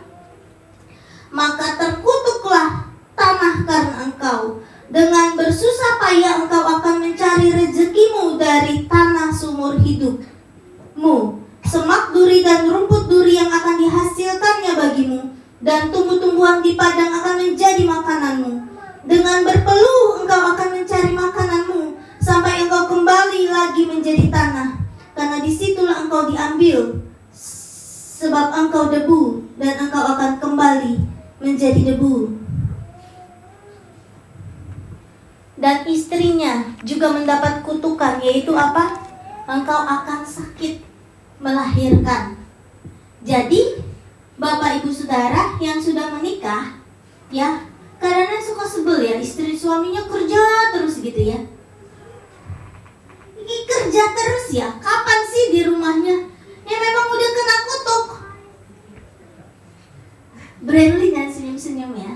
maka 1.34 1.77
terkutuklah 1.77 2.89
tanah 3.13 3.56
karena 3.65 3.97
engkau. 4.10 4.62
Dengan 4.91 5.39
bersusah 5.39 6.04
payah 6.04 6.43
engkau 6.43 6.67
akan 6.67 6.99
mencari 6.99 7.47
rezekimu 7.54 8.36
dari 8.36 8.86
tanah 8.91 9.32
sumur 9.32 9.80
hidupmu. 9.80 11.39
Semak 11.63 12.12
duri 12.12 12.43
dan 12.43 12.67
rumput 12.67 13.08
duri 13.08 13.31
istrinya 36.21 36.62
juga 36.86 37.10
mendapat 37.10 37.65
kutukan 37.65 38.21
yaitu 38.21 38.53
apa? 38.53 38.93
Engkau 39.49 39.81
akan 39.81 40.21
sakit 40.21 40.77
melahirkan. 41.41 42.38
Jadi 43.25 43.81
Bapak 44.38 44.86
Ibu 44.86 44.93
Saudara 44.93 45.57
yang 45.57 45.81
sudah 45.81 46.13
menikah, 46.13 46.77
ya, 47.34 47.65
karena 47.97 48.38
suka 48.38 48.69
sebel 48.69 49.01
ya 49.01 49.17
istri 49.17 49.57
suaminya 49.57 50.05
kerja 50.05 50.69
terus 50.77 51.01
gitu 51.01 51.17
ya. 51.25 51.41
Ini 53.41 53.55
kerja 53.65 54.03
terus 54.13 54.45
ya, 54.53 54.69
kapan 54.77 55.19
sih 55.25 55.57
di 55.57 55.65
rumahnya? 55.65 56.29
Ya 56.69 56.77
memang 56.77 57.07
udah 57.17 57.29
kena 57.34 57.55
kutuk. 57.65 58.05
Brandly 60.69 61.17
dan 61.17 61.34
senyum-senyum 61.34 61.97
ya. 61.97 62.13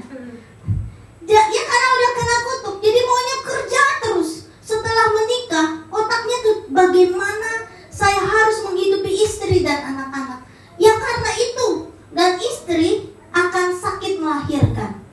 Ya. 1.25 1.41
Ya 1.49 1.61
karena 1.65 1.89
udah 1.89 2.11
kena 2.13 2.37
kutuk, 2.45 2.75
jadi 2.81 2.99
maunya 3.03 3.37
kerja 3.41 3.81
terus. 4.01 4.29
Setelah 4.65 5.13
menikah, 5.13 5.67
otaknya 5.93 6.37
tuh 6.41 6.57
bagaimana 6.73 7.69
saya 7.89 8.21
harus 8.21 8.65
menghidupi 8.65 9.11
istri 9.13 9.61
dan 9.61 9.93
anak-anak. 9.93 10.45
Ya 10.81 10.93
karena 10.97 11.31
itu 11.37 11.67
dan 12.15 12.37
istri 12.41 13.13
akan 13.35 13.67
sakit 13.75 14.23
melahirkan. 14.23 15.03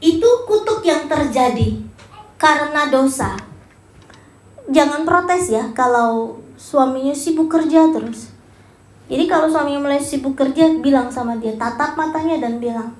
Itu 0.00 0.48
kutuk 0.48 0.80
yang 0.84 1.06
terjadi 1.06 1.84
karena 2.40 2.88
dosa. 2.88 3.36
Jangan 4.70 5.02
protes 5.04 5.50
ya 5.50 5.72
kalau 5.76 6.40
suaminya 6.60 7.16
sibuk 7.16 7.48
kerja 7.48 7.88
terus. 7.90 8.30
Jadi 9.10 9.26
kalau 9.26 9.50
suaminya 9.50 9.90
mulai 9.90 9.98
sibuk 9.98 10.38
kerja, 10.38 10.70
bilang 10.78 11.10
sama 11.10 11.34
dia, 11.42 11.58
tatap 11.58 11.98
matanya 11.98 12.46
dan 12.46 12.62
bilang, 12.62 12.94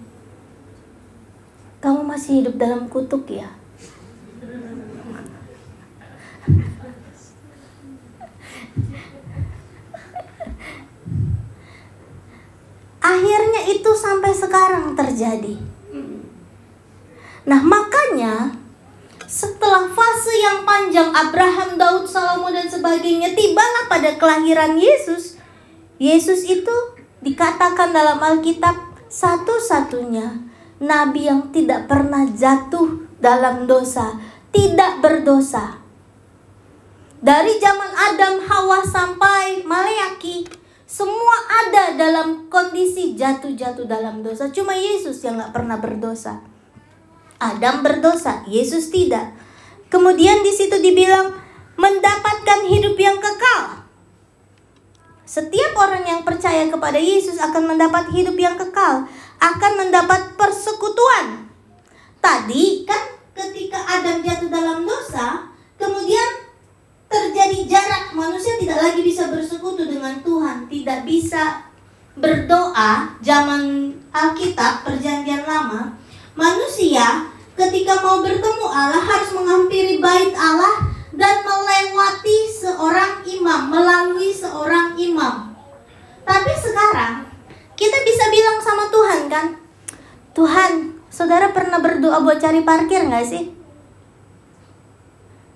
masih 2.11 2.42
hidup 2.42 2.59
dalam 2.59 2.90
kutuk 2.90 3.31
ya? 3.31 3.46
Akhirnya 12.99 13.62
itu 13.70 13.90
sampai 13.94 14.35
sekarang 14.35 14.99
terjadi. 14.99 15.55
Nah, 17.46 17.62
makanya 17.62 18.59
setelah 19.31 19.87
fase 19.87 20.35
yang 20.42 20.66
panjang 20.66 21.14
Abraham, 21.14 21.79
Daud, 21.79 22.11
Salomo 22.11 22.51
dan 22.51 22.66
sebagainya 22.66 23.38
tibalah 23.38 23.87
pada 23.87 24.18
kelahiran 24.18 24.75
Yesus. 24.75 25.38
Yesus 26.03 26.42
itu 26.42 26.75
dikatakan 27.23 27.94
dalam 27.94 28.18
Alkitab 28.18 28.75
satu-satunya 29.07 30.49
nabi 30.81 31.29
yang 31.29 31.53
tidak 31.53 31.87
pernah 31.87 32.25
jatuh 32.33 33.05
dalam 33.21 33.69
dosa, 33.69 34.16
tidak 34.51 35.05
berdosa. 35.05 35.79
Dari 37.21 37.61
zaman 37.61 37.93
Adam, 37.93 38.40
Hawa 38.49 38.81
sampai 38.81 39.61
Maleaki, 39.61 40.49
semua 40.88 41.37
ada 41.47 41.95
dalam 41.95 42.49
kondisi 42.49 43.12
jatuh-jatuh 43.12 43.85
dalam 43.85 44.25
dosa. 44.25 44.49
Cuma 44.49 44.73
Yesus 44.73 45.21
yang 45.21 45.37
gak 45.37 45.53
pernah 45.53 45.77
berdosa. 45.77 46.40
Adam 47.37 47.85
berdosa, 47.85 48.43
Yesus 48.49 48.88
tidak. 48.88 49.37
Kemudian 49.93 50.40
di 50.40 50.53
situ 50.53 50.81
dibilang 50.81 51.37
mendapatkan 51.77 52.61
hidup 52.73 52.97
yang 52.97 53.21
kekal. 53.21 53.85
Setiap 55.29 55.79
orang 55.79 56.03
yang 56.09 56.21
percaya 56.27 56.66
kepada 56.66 56.99
Yesus 56.99 57.38
akan 57.38 57.71
mendapat 57.71 58.11
hidup 58.11 58.35
yang 58.35 58.59
kekal, 58.59 59.07
akan 59.40 59.72
mendapat 59.87 60.37
persekutuan. 60.37 61.48
Tadi 62.20 62.85
kan 62.85 63.03
ketika 63.33 63.81
Adam 63.88 64.20
jatuh 64.20 64.53
dalam 64.53 64.85
dosa, 64.85 65.48
kemudian 65.81 66.50
terjadi 67.11 67.66
jarak 67.66 68.14
manusia 68.14 68.55
tidak 68.62 68.79
lagi 68.79 69.03
bisa 69.03 69.26
bersekutu 69.26 69.83
dengan 69.83 70.22
Tuhan 70.22 70.70
tidak 70.70 71.03
bisa 71.03 71.66
berdoa 72.14 73.18
zaman 73.18 73.90
Alkitab 74.14 74.87
perjanjian 74.87 75.42
lama 75.42 75.90
manusia 76.38 77.26
ketika 77.59 77.98
mau 77.98 78.22
bertemu 78.22 78.62
Allah 78.62 79.03
harus 79.03 79.35
menghampiri 79.35 79.98
bait 79.98 80.31
Allah 80.38 80.87
dan 81.11 81.42
melewati 81.42 82.38
seorang 82.55 83.26
imam 83.26 83.61
melalui 83.66 84.31
seorang 84.31 84.94
imam 84.94 85.50
tapi 86.22 86.53
sekarang 86.62 87.26
kita 87.74 87.98
bisa 88.07 88.24
bilang 88.31 88.59
sama 88.62 88.87
Tuhan 88.87 89.20
kan 89.26 89.46
Tuhan, 90.31 91.03
saudara 91.11 91.50
pernah 91.50 91.83
berdoa 92.11 92.27
buat 92.27 92.42
cari 92.42 92.66
parkir 92.66 93.07
nggak 93.07 93.23
sih? 93.23 93.55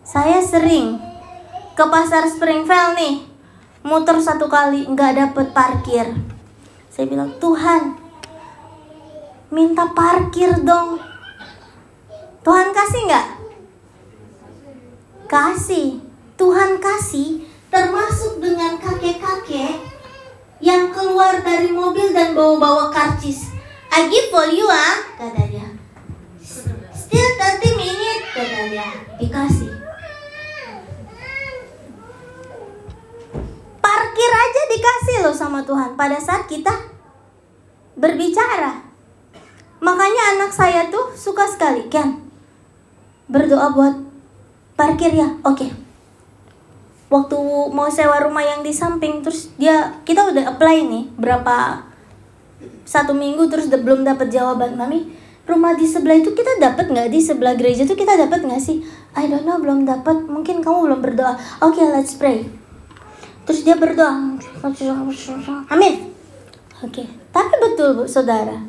Saya 0.07 0.39
sering 0.39 1.03
ke 1.75 1.85
pasar 1.91 2.31
Springfield 2.31 2.95
nih, 2.95 3.27
muter 3.83 4.23
satu 4.23 4.47
kali 4.47 4.87
nggak 4.87 5.19
dapet 5.19 5.51
parkir. 5.51 6.15
Saya 6.95 7.11
bilang 7.11 7.35
Tuhan, 7.43 7.99
minta 9.51 9.91
parkir 9.99 10.63
dong. 10.63 11.03
Tuhan 12.47 12.71
kasih 12.71 13.03
nggak? 13.11 13.27
Kasih. 15.27 15.99
Tuhan 16.39 16.79
kasih 16.79 17.43
termasuk 17.71 18.39
dengan 18.39 18.79
kakek-kakek 18.79 19.83
yang 20.63 20.95
keluar 20.95 21.43
dari 21.43 21.75
mobil 21.75 22.15
dan 22.15 22.39
bawa-bawa 22.39 22.95
karcis. 22.95 23.51
I 23.91 24.07
give 24.07 24.31
for 24.31 24.47
you 24.51 24.67
ah, 24.71 24.99
kata 25.19 25.51
dia. 25.51 25.74
Still 27.05 27.31
30 27.37 27.77
minute, 27.77 28.23
kata 28.33 28.61
dia. 28.73 28.89
Dikasih. 29.21 29.73
Parkir 33.85 34.33
aja 34.33 34.63
dikasih 34.73 35.17
loh 35.29 35.37
sama 35.37 35.61
Tuhan 35.69 35.93
pada 36.01 36.17
saat 36.17 36.49
kita 36.49 36.73
berbicara. 38.01 38.81
Makanya 39.85 40.41
anak 40.41 40.57
saya 40.57 40.89
tuh 40.89 41.13
suka 41.13 41.45
sekali, 41.45 41.93
kan? 41.93 42.25
Berdoa 43.29 43.69
buat 43.77 43.95
parkir 44.81 45.13
ya. 45.13 45.37
Oke. 45.45 45.69
Okay 45.69 45.85
waktu 47.15 47.39
mau 47.71 47.87
sewa 47.87 48.19
rumah 48.27 48.43
yang 48.43 48.67
di 48.67 48.75
samping 48.75 49.23
terus 49.23 49.53
dia 49.55 50.03
kita 50.03 50.35
udah 50.35 50.57
apply 50.57 50.83
nih 50.83 51.05
berapa 51.15 51.87
satu 52.83 53.15
minggu 53.15 53.47
terus 53.47 53.71
belum 53.71 54.03
dapat 54.03 54.35
jawaban 54.35 54.75
mami 54.75 55.15
rumah 55.45 55.77
di 55.77 55.85
sebelah 55.85 56.17
itu 56.21 56.33
kita 56.33 56.57
dapat 56.61 56.89
nggak? 56.89 57.09
Di 57.13 57.21
sebelah 57.21 57.55
gereja 57.57 57.85
itu 57.85 57.95
kita 57.97 58.17
dapat 58.17 58.45
nggak 58.45 58.63
sih? 58.63 58.81
I 59.15 59.29
don't 59.29 59.45
know 59.45 59.61
belum 59.61 59.85
dapat 59.85 60.25
mungkin 60.27 60.65
kamu 60.65 60.91
belum 60.91 61.01
berdoa. 61.05 61.37
Oke 61.65 61.81
okay, 61.81 61.87
let's 61.93 62.17
pray. 62.17 62.49
Terus 63.45 63.61
dia 63.63 63.77
berdoa. 63.77 64.41
Amin. 65.69 65.95
Oke. 66.85 67.05
Okay. 67.05 67.07
tapi 67.33 67.55
betul 67.61 67.97
bu 67.97 68.05
saudara. 68.09 68.61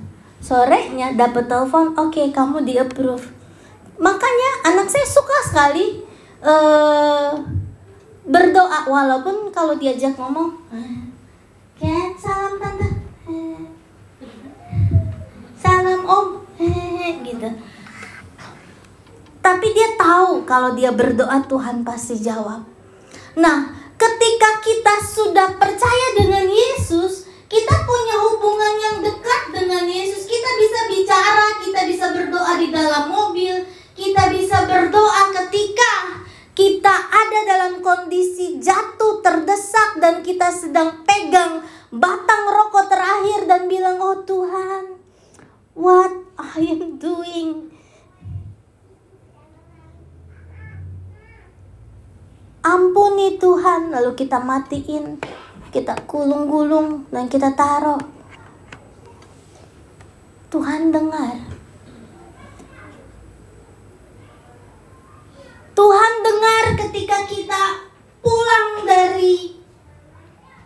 Sorenya 0.43 1.15
dapat 1.17 1.49
telepon 1.49 1.95
oke 1.97 2.13
okay, 2.13 2.29
kamu 2.29 2.61
di 2.67 2.77
approve 2.77 3.33
makanya 3.95 4.67
anak 4.67 4.91
saya 4.91 5.07
suka 5.07 5.37
sekali 5.47 6.03
uh, 6.43 7.33
berdoa. 8.27 8.85
Walaupun 8.85 9.49
kalau 9.55 9.79
diajak 9.79 10.15
ngomong 10.19 10.51
Ken 11.75 12.15
salam 12.15 12.55
tante. 12.55 12.87
Salam 15.59 16.01
om 16.07 16.44
gitu. 17.25 17.49
Tapi 19.41 19.67
dia 19.77 19.89
tahu 19.99 20.47
kalau 20.47 20.73
dia 20.73 20.89
berdoa 20.89 21.43
Tuhan 21.45 21.85
pasti 21.85 22.17
jawab. 22.17 22.65
Nah 23.37 23.57
ketika 23.95 24.49
kita 24.65 24.95
sudah 25.05 25.55
percaya 25.55 26.07
dengan 26.17 26.45
Yesus 26.49 27.29
kita 27.45 27.75
punya 27.85 28.15
hubungan 28.25 28.73
yang 28.81 28.97
dekat 29.05 29.41
dengan 29.53 29.85
Yesus. 29.85 30.25
Kita 30.25 30.49
bisa 30.57 30.79
bicara 30.89 31.47
kita 31.61 31.81
bisa 31.85 32.05
berdoa 32.11 32.57
di 32.57 32.73
dalam 32.73 33.13
mobil 33.13 33.75
kita 33.95 34.27
bisa 34.27 34.67
berdoa 34.67 35.31
ketika 35.31 36.19
kita 36.55 36.95
ada 37.11 37.39
dalam 37.47 37.73
kondisi 37.79 38.59
jatuh, 38.59 39.23
terdesak, 39.23 39.99
dan 40.03 40.19
kita 40.19 40.51
sedang 40.51 41.03
pegang 41.07 41.63
batang 41.95 42.43
rokok 42.51 42.91
terakhir 42.91 43.47
dan 43.47 43.71
bilang, 43.71 43.99
"Oh 44.03 44.19
Tuhan, 44.27 44.99
what 45.79 46.24
I 46.35 46.61
am 46.75 46.99
doing?" 46.99 47.75
Ampuni 52.65 53.37
Tuhan, 53.37 53.93
lalu 53.93 54.17
kita 54.17 54.41
matiin, 54.41 55.21
kita 55.69 55.93
gulung-gulung, 56.09 57.05
dan 57.13 57.29
kita 57.29 57.53
taruh. 57.53 58.01
Tuhan 60.49 60.89
dengar. 60.89 61.45
Tuhan 65.77 66.11
dengar 66.25 66.63
ketika 66.73 67.17
kita 67.29 67.63
pulang 68.25 68.81
dari 68.81 69.61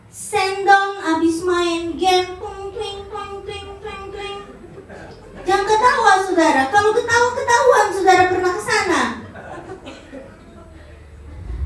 sendong 0.07 1.03
habis 1.03 1.43
main 1.43 1.99
game. 1.99 2.39
Jangan 5.47 5.65
ketawa 5.67 6.11
saudara. 6.23 6.63
Kalau 6.71 6.91
ketawa 6.95 7.27
ketahuan 7.35 7.87
saudara 7.91 8.23
pernah 8.31 8.51
ke 8.55 8.61
sana. 8.63 9.01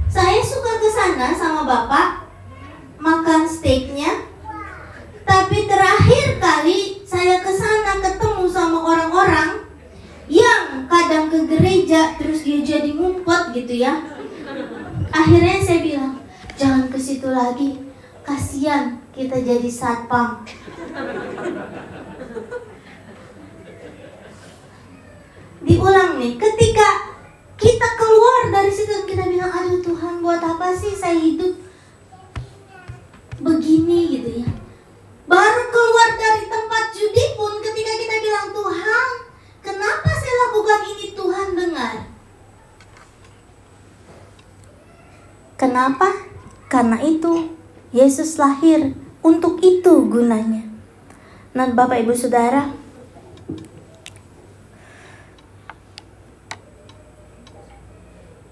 Saya 0.10 0.42
suka 0.46 0.78
ke 0.78 0.90
sana 0.90 1.34
sama 1.34 1.66
bapak 1.66 2.30
makan 3.02 3.50
steaknya. 3.50 4.30
Tapi 5.24 5.66
terakhir 5.66 6.38
kali 6.38 7.02
saya 7.08 7.42
ke 7.42 7.52
sana 7.54 8.02
ketemu 8.04 8.46
sama 8.50 8.78
orang-orang 8.84 9.64
yang 10.28 10.88
kadang 10.88 11.28
ke 11.28 11.46
gereja 11.46 12.16
terus 12.16 12.42
dia 12.48 12.64
jadi 12.64 12.96
ngumpet 12.96 13.52
gitu 13.54 13.84
ya 13.84 14.02
akhirnya 15.12 15.60
saya 15.60 15.80
bilang 15.84 16.14
jangan 16.56 16.88
ke 16.88 16.98
situ 16.98 17.28
lagi 17.28 17.78
kasihan 18.24 18.98
kita 19.12 19.36
jadi 19.44 19.68
satpam 19.68 20.42
diulang 25.84 26.16
nih 26.16 26.40
ketika 26.40 27.12
kita 27.60 27.88
keluar 28.00 28.48
dari 28.56 28.72
situ 28.72 29.04
kita 29.04 29.28
bilang 29.28 29.52
aduh 29.52 29.84
Tuhan 29.84 30.24
buat 30.24 30.40
apa 30.40 30.72
sih 30.72 30.96
saya 30.96 31.20
hidup 31.20 31.60
begini 33.44 34.16
gitu 34.16 34.48
ya 34.48 34.50
baru 35.28 35.64
keluar 35.76 36.16
dari 36.16 36.48
tempat 36.48 36.96
judi 36.96 37.36
pun 37.36 37.60
ketika 37.60 37.92
kita 38.00 38.16
bilang 38.24 38.48
Tuhan 38.56 39.10
Kenapa 39.64 40.12
saya 40.12 40.36
lakukan 40.48 40.82
ini 40.92 41.08
Tuhan 41.16 41.48
dengar? 41.56 41.96
Kenapa? 45.56 46.12
Karena 46.68 47.00
itu 47.00 47.48
Yesus 47.96 48.36
lahir 48.36 48.92
untuk 49.24 49.64
itu 49.64 50.04
gunanya. 50.12 50.68
Nah, 51.56 51.72
Bapak 51.72 52.04
Ibu 52.04 52.12
Saudara, 52.12 52.76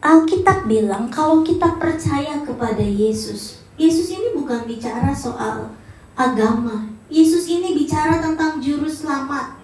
Alkitab 0.02 0.66
bilang 0.66 1.14
kalau 1.14 1.46
kita 1.46 1.78
percaya 1.78 2.42
kepada 2.42 2.82
Yesus, 2.82 3.62
Yesus 3.78 4.10
ini 4.10 4.34
bukan 4.34 4.66
bicara 4.66 5.14
soal 5.14 5.70
agama. 6.18 6.90
Yesus 7.12 7.46
ini 7.46 7.78
bicara 7.78 8.18
tentang 8.18 8.58
juru 8.58 8.88
selamat. 8.88 9.62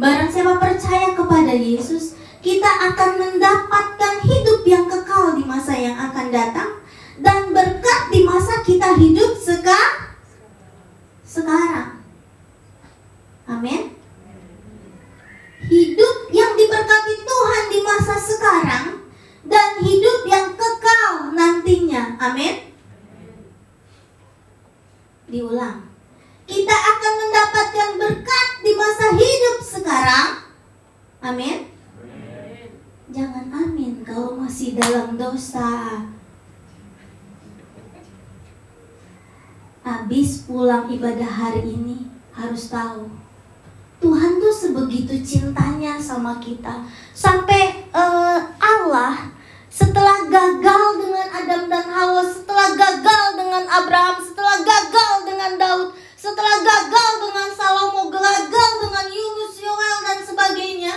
Barang 0.00 0.32
siapa 0.32 0.56
percaya 0.56 1.14
kepada 1.14 1.54
Yesus, 1.54 2.18
kita 2.40 2.66
akan 2.66 3.10
mendapatkan 3.20 4.14
hidup 4.24 4.64
yang 4.64 4.88
kekal 4.88 5.36
di 5.36 5.44
masa 5.44 5.76
yang 5.76 5.94
akan 5.94 6.32
datang 6.32 6.70
dan 7.20 7.52
berkat 7.52 8.00
di 8.08 8.24
masa 8.24 8.64
kita 8.64 8.96
hidup 8.96 9.36
seka 9.36 10.10
sekarang. 11.20 12.00
Amin. 13.44 13.92
Hidup 15.68 16.16
yang 16.32 16.56
diberkati 16.56 17.14
Tuhan 17.22 17.64
di 17.70 17.80
masa 17.84 18.14
sekarang 18.16 19.04
dan 19.44 19.68
hidup 19.84 20.24
yang 20.24 20.56
kekal 20.56 21.36
nantinya. 21.36 22.16
Amin. 22.18 22.72
Diulang 25.28 25.90
kita 26.50 26.74
akan 26.74 27.12
mendapatkan 27.14 27.90
berkat 27.94 28.48
di 28.66 28.72
masa 28.74 29.06
hidup 29.14 29.56
sekarang. 29.62 30.28
Amin. 31.22 31.70
Jangan 33.10 33.46
amin 33.54 34.02
kalau 34.02 34.34
masih 34.34 34.74
dalam 34.74 35.14
dosa. 35.14 36.02
Habis 39.86 40.44
pulang 40.44 40.90
ibadah 40.90 41.26
hari 41.26 41.70
ini 41.70 42.10
tahu. 42.70 43.10
Tuhan 44.00 44.40
tuh 44.40 44.54
sebegitu 44.54 45.18
cintanya 45.26 45.98
sama 45.98 46.38
kita. 46.38 46.86
Sampai 47.12 47.90
uh, 47.92 48.38
Allah 48.62 49.28
setelah 49.70 50.26
gagal 50.26 50.84
dengan 50.98 51.28
Adam 51.30 51.62
dan 51.70 51.86
Hawa, 51.86 52.26
setelah 52.26 52.74
gagal 52.74 53.24
dengan 53.38 53.64
Abraham, 53.70 54.18
setelah 54.18 54.66
gagal 54.66 55.12
dengan 55.30 55.52
Daud, 55.60 55.88
setelah 56.18 56.58
gagal 56.58 57.10
dengan 57.22 57.48
Salomo, 57.54 58.10
gagal 58.10 58.70
dengan 58.82 59.06
Yunus, 59.06 59.54
Yoel 59.62 59.98
dan 60.02 60.18
sebagainya, 60.26 60.94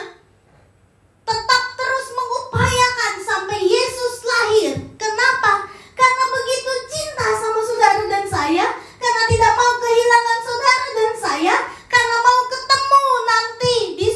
tetap 1.21 1.63
terus 1.77 2.07
mengupayakan 2.17 3.13
sampai 3.21 3.59
Yesus 3.61 4.25
lahir. 4.25 4.73
Kenapa? 4.97 5.69
Karena 5.93 6.25
begitu 6.33 6.71
cinta 6.89 7.27
sama 7.37 7.61
saudara 7.61 8.03
dan 8.09 8.25
saya, 8.25 8.67
karena 8.97 9.23
tidak 9.29 9.53
mau 9.53 9.73
kehilangan 9.77 10.39
saudara 10.41 10.85
dan 10.97 11.13
saya, 11.13 11.55
karena 11.87 12.15
mau 12.19 12.39
ketemu 12.49 13.05
nanti 13.29 13.75
di 14.01 14.07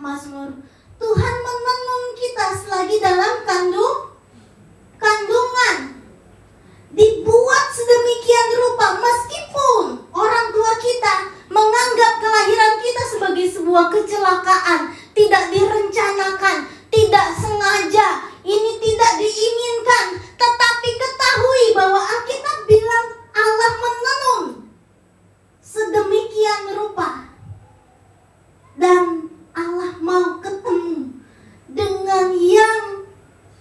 Mazmur, 0.00 0.48
Tuhan 0.96 1.34
menenun 1.44 2.04
kita 2.16 2.46
selagi 2.56 2.96
dalam 2.98 3.44
kandung 3.44 4.16
kandungan. 4.96 6.00
Dibuat 6.90 7.66
sedemikian 7.70 8.48
rupa 8.58 8.98
meskipun 8.98 9.84
orang 10.10 10.46
tua 10.50 10.72
kita 10.80 11.14
menganggap 11.52 12.12
kelahiran 12.18 12.74
kita 12.82 13.02
sebagai 13.06 13.46
sebuah 13.52 13.86
kecelakaan, 13.92 14.90
tidak 15.14 15.54
direncanakan, 15.54 16.66
tidak 16.90 17.26
sengaja, 17.38 18.26
ini 18.42 18.80
tidak 18.82 19.12
diinginkan, 19.22 20.18
tetapi 20.34 20.90
ketahui 20.96 21.64
bahwa 21.76 22.00
Alkitab 22.02 22.58
bilang 22.66 23.06
Allah 23.30 23.72
menenun 23.78 24.44
sedemikian 25.70 26.74
rupa 26.74 27.30
dan 28.74 29.30
Allah 29.54 29.94
mau 30.02 30.42
ketemu 30.42 31.14
dengan 31.70 32.26
yang 32.34 33.06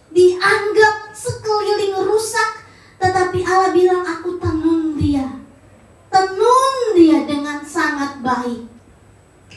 dianggap 0.10 1.14
sekeliling 1.14 2.02
rusak 2.02 2.66
tetapi 2.98 3.46
Allah 3.46 3.70
bilang 3.70 4.02
aku 4.02 4.42
tenun 4.42 4.98
dia 4.98 5.30
tenun 6.10 6.76
dia 6.98 7.30
dengan 7.30 7.62
sangat 7.62 8.18
baik 8.26 8.66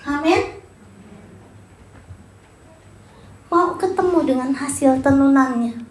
amin 0.05 0.61
mau 3.49 3.73
ketemu 3.81 4.19
dengan 4.29 4.51
hasil 4.53 5.01
tenunannya 5.01 5.89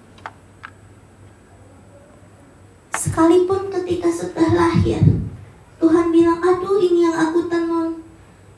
sekalipun 2.94 3.74
ketika 3.74 4.14
sudah 4.14 4.50
lahir 4.54 5.02
Tuhan 5.82 6.14
bilang, 6.14 6.38
aduh 6.38 6.78
ini 6.78 7.10
yang 7.10 7.18
aku 7.18 7.50
tenun. 7.50 8.06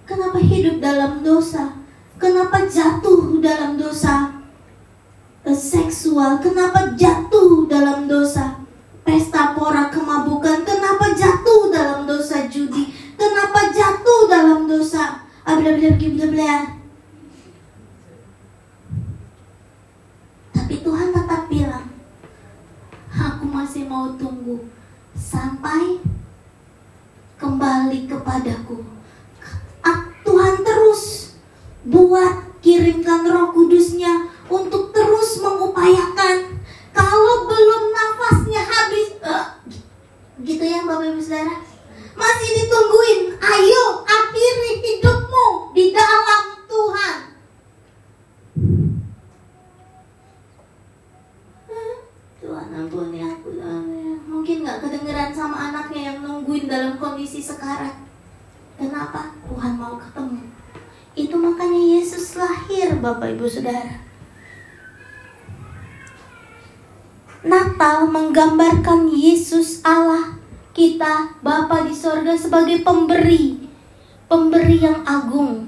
Kenapa 0.03 0.35
hidup 0.43 0.83
dalam 0.83 1.23
dosa? 1.23 1.71
Kenapa 2.19 2.67
jatuh 2.67 3.39
dalam 3.39 3.79
dosa 3.79 4.43
eh, 5.47 5.55
seksual? 5.55 6.43
Kenapa 6.43 6.91
jatuh 6.99 7.63
dalam 7.71 8.11
dosa 8.11 8.59
pesta 9.07 9.55
pora 9.55 9.87
kemabukan? 9.87 10.67
Kenapa 10.67 11.15
jatuh 11.15 11.71
dalam 11.71 12.03
dosa 12.03 12.43
judi? 12.51 12.91
Kenapa 13.15 13.71
jatuh 13.71 14.27
dalam 14.27 14.67
dosa 14.67 15.23
bla 15.47 15.55
bla 15.55 15.89
bla 15.95 16.27
bla 16.27 16.55
Tapi 20.73 20.89
Tuhan 20.89 21.13
tetap 21.13 21.45
bilang, 21.53 21.85
aku 23.13 23.45
masih 23.45 23.85
mau 23.85 24.09
tunggu 24.17 24.57
sampai 25.13 26.01
kembali 27.37 28.09
kepadaku. 28.09 28.81
Tuhan 30.25 30.55
terus 30.65 31.37
buat 31.85 32.57
kirimkan 32.65 33.21
roh 33.29 33.53
kudusnya 33.53 34.33
untuk 34.49 34.89
terus 34.89 35.45
mengupayakan. 35.45 36.57
Kalau 36.89 37.45
belum 37.45 37.93
nafasnya 37.93 38.65
habis, 38.65 39.13
uh, 39.21 39.53
gitu 40.41 40.65
ya 40.65 40.81
Bapak 40.89 41.05
Ibu 41.05 41.21
Saudara. 41.21 41.61
Masih 42.17 42.49
ditungguin, 42.49 43.37
ayo 43.37 44.01
akhiri 44.09 44.81
hidupmu 44.81 45.69
di 45.77 45.93
dalam 45.93 46.65
Tuhan. 46.65 47.15
Tuhan 52.43 52.67
ampuni 52.75 53.23
aku. 53.23 53.55
Mungkin 54.27 54.67
gak 54.67 54.83
kedengeran 54.83 55.31
sama 55.31 55.71
anaknya 55.71 56.11
yang 56.11 56.17
nungguin 56.19 56.67
dalam 56.67 56.99
kondisi 56.99 57.39
sekarang. 57.39 58.03
Kenapa? 58.75 59.31
Tuhan 59.47 59.79
mau 59.79 59.95
ketemu. 59.95 60.43
Itu 61.15 61.39
makanya 61.39 61.81
Yesus 61.97 62.35
lahir, 62.35 62.99
Bapak 62.99 63.39
Ibu 63.39 63.47
Saudara. 63.47 64.03
Natal 67.47 68.11
menggambarkan 68.11 69.07
Yesus 69.07 69.79
Allah 69.87 70.35
kita 70.75 71.39
Bapa 71.39 71.87
di 71.87 71.95
sorga 71.95 72.35
sebagai 72.35 72.81
pemberi 72.81 73.67
pemberi 74.25 74.79
yang 74.79 75.03
agung 75.05 75.67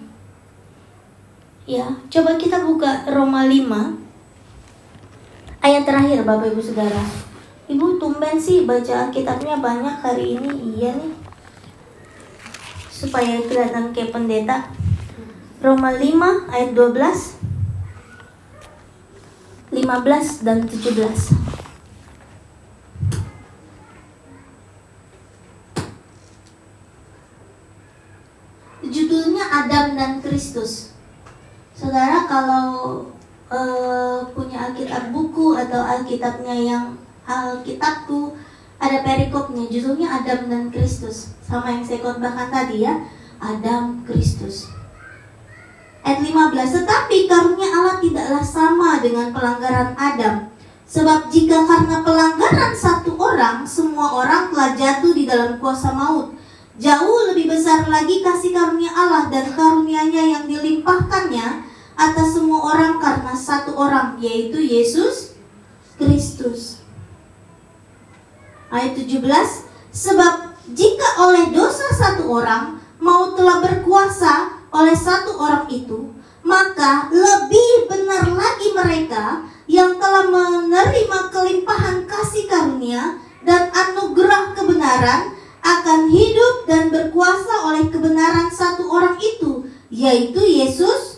ya 1.67 1.85
coba 2.07 2.39
kita 2.39 2.63
buka 2.63 3.04
Roma 3.15 3.47
5 3.47 3.63
ayat 5.63 5.87
terakhir 5.87 6.27
Bapak 6.27 6.51
Ibu 6.51 6.59
Saudara. 6.59 6.99
Ibu 7.71 7.95
tumben 7.95 8.35
sih 8.35 8.67
baca 8.67 9.07
kitabnya 9.07 9.55
banyak 9.55 10.03
hari 10.03 10.35
ini, 10.35 10.75
iya 10.75 10.91
nih. 10.99 11.15
Supaya 12.91 13.39
kelihatan 13.47 13.95
kayak 13.95 14.11
pendeta. 14.11 14.67
Roma 15.63 15.95
5 15.95 16.51
ayat 16.51 16.75
12 16.75 17.39
15 19.71 20.43
dan 20.43 20.67
17 20.67 20.75
Judulnya 28.91 29.47
Adam 29.63 29.95
dan 29.95 30.19
Kristus 30.19 30.94
Saudara 31.85 32.25
kalau 32.25 33.05
uh, 33.45 34.25
punya 34.33 34.57
Alkitab 34.57 35.13
buku 35.13 35.53
atau 35.53 35.85
Alkitabnya 35.85 36.57
yang 36.57 36.97
Alkitabku 37.29 38.33
ada 38.81 39.05
perikopnya. 39.05 39.69
Judulnya 39.69 40.09
Adam 40.09 40.49
dan 40.49 40.63
Kristus. 40.73 41.37
Sama 41.45 41.69
yang 41.69 41.85
saya 41.85 42.01
khotbahkan 42.01 42.49
tadi 42.49 42.89
ya 42.89 43.05
Adam 43.37 44.01
Kristus. 44.01 44.65
Ayat 46.01 46.25
15 46.25 46.57
tetapi 46.73 47.29
karunia 47.29 47.69
Allah 47.69 48.01
tidaklah 48.01 48.41
sama 48.41 48.97
dengan 49.05 49.29
pelanggaran 49.29 49.93
Adam. 49.93 50.49
Sebab 50.89 51.29
jika 51.29 51.69
karena 51.69 52.01
pelanggaran 52.01 52.73
satu 52.73 53.13
orang 53.13 53.61
semua 53.61 54.25
orang 54.25 54.49
telah 54.49 54.73
jatuh 54.73 55.13
di 55.13 55.29
dalam 55.29 55.61
kuasa 55.61 55.93
maut. 55.93 56.33
Jauh 56.81 57.29
lebih 57.29 57.45
besar 57.45 57.85
lagi 57.85 58.25
kasih 58.25 58.57
karunia 58.57 58.89
Allah 58.89 59.29
dan 59.29 59.53
karunianya 59.53 60.33
yang 60.33 60.49
dilimpahkannya 60.49 61.74
atas 61.95 62.35
semua 62.35 62.75
orang 62.75 62.99
karena 62.99 63.33
satu 63.33 63.75
orang 63.75 64.19
yaitu 64.19 64.59
Yesus 64.59 65.35
Kristus. 65.95 66.83
Ayat 68.71 68.99
17 68.99 69.23
Sebab 69.95 70.59
jika 70.75 71.07
oleh 71.23 71.55
dosa 71.55 71.87
satu 71.95 72.27
orang 72.27 72.83
mau 72.99 73.31
telah 73.31 73.63
berkuasa 73.63 74.59
oleh 74.75 74.91
satu 74.91 75.39
orang 75.39 75.71
itu 75.71 76.11
maka 76.45 77.09
lebih 77.09 77.89
benar 77.89 78.27
lagi 78.27 78.69
mereka 78.75 79.47
yang 79.65 79.97
telah 79.97 80.29
menerima 80.29 81.19
kelimpahan 81.31 82.05
kasih 82.05 82.45
karunia 82.45 83.17
dan 83.41 83.71
anugerah 83.73 84.53
kebenaran 84.53 85.33
akan 85.65 86.11
hidup 86.11 86.69
dan 86.69 86.93
berkuasa 86.93 87.71
oleh 87.71 87.89
kebenaran 87.89 88.51
satu 88.53 88.85
orang 88.85 89.17
itu 89.17 89.65
yaitu 89.89 90.43
Yesus 90.43 91.14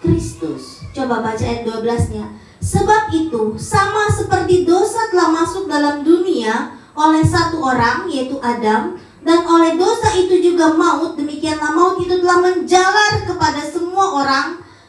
Kristus. 0.00 0.84
Coba 0.92 1.24
baca 1.24 1.40
ayat 1.40 1.64
12-nya. 1.64 2.26
Sebab 2.60 3.12
itu, 3.12 3.54
sama 3.60 4.08
seperti 4.10 4.66
dosa 4.66 5.12
telah 5.12 5.30
masuk 5.30 5.68
dalam 5.68 6.02
dunia 6.02 6.72
oleh 6.96 7.22
satu 7.22 7.60
orang, 7.60 8.08
yaitu 8.08 8.40
Adam, 8.40 8.96
dan 9.26 9.40
oleh 9.44 9.76
dosa 9.76 10.14
itu 10.16 10.38
juga 10.40 10.72
maut, 10.72 11.18
demikianlah 11.18 11.74
maut 11.76 12.00
itu 12.00 12.16
telah 12.22 12.40
menjalar 12.40 13.12
kepada 13.26 13.60
semua 13.60 14.22
orang, 14.22 14.46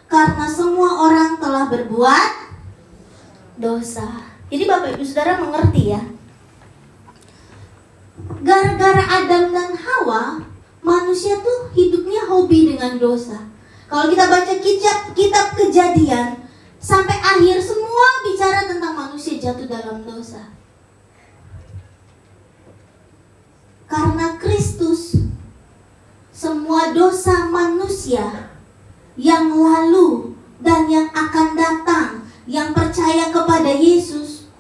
karena 0.07 0.45
semua 0.47 1.03
orang 1.03 1.35
telah 1.35 1.67
berbuat 1.67 2.31
dosa. 3.59 4.07
Jadi 4.47 4.63
Bapak 4.63 4.95
Ibu 4.95 5.03
Saudara 5.03 5.41
mengerti 5.43 5.91
ya. 5.91 6.01
Gara-gara 8.39 9.03
Adam 9.03 9.51
dan 9.51 9.75
Hawa, 9.75 10.39
manusia 10.79 11.35
tuh 11.43 11.73
hidupnya 11.75 12.23
hobi 12.31 12.71
dengan 12.71 12.95
dosa. 12.95 13.43
Kalau 13.87 14.11
kita 14.11 14.27
baca 14.27 14.53
kitab, 14.59 14.99
kitab 15.15 15.47
kejadian, 15.55 16.43
sampai 16.75 17.15
akhir 17.23 17.63
semua 17.63 18.07
bicara 18.27 18.67
tentang 18.67 18.93
manusia 18.93 19.39
jatuh 19.39 19.63
dalam 19.63 20.03
dosa. 20.03 20.51
Karena 23.87 24.35
Kristus, 24.35 25.15
semua 26.35 26.91
dosa 26.91 27.47
manusia 27.47 28.51
yang 29.15 29.55
lalu 29.55 30.35
dan 30.59 30.91
yang 30.91 31.07
akan 31.15 31.55
datang, 31.55 32.09
yang 32.43 32.75
percaya 32.75 33.31
kepada 33.31 33.71
Yesus, 33.71 34.51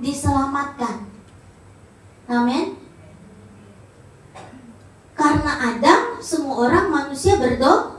diselamatkan. 0.00 1.04
Amin. 2.26 2.85
Karena 5.16 5.52
Adam, 5.72 6.20
semua 6.20 6.68
orang 6.68 6.92
manusia 6.92 7.40
berdoa. 7.40 7.96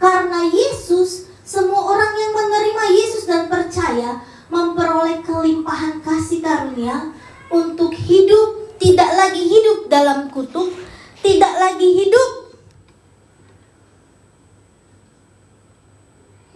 Karena 0.00 0.42
Yesus, 0.42 1.30
semua 1.46 1.94
orang 1.94 2.12
yang 2.18 2.32
menerima 2.34 2.84
Yesus 2.90 3.24
dan 3.30 3.46
percaya 3.46 4.18
memperoleh 4.50 5.22
kelimpahan 5.22 6.02
kasih 6.02 6.42
karunia 6.42 7.14
untuk 7.50 7.94
hidup 7.94 8.60
tidak 8.80 9.10
lagi 9.12 9.44
hidup 9.44 9.92
dalam 9.92 10.32
kutuk, 10.32 10.72
tidak 11.20 11.52
lagi 11.60 11.88
hidup 12.00 12.30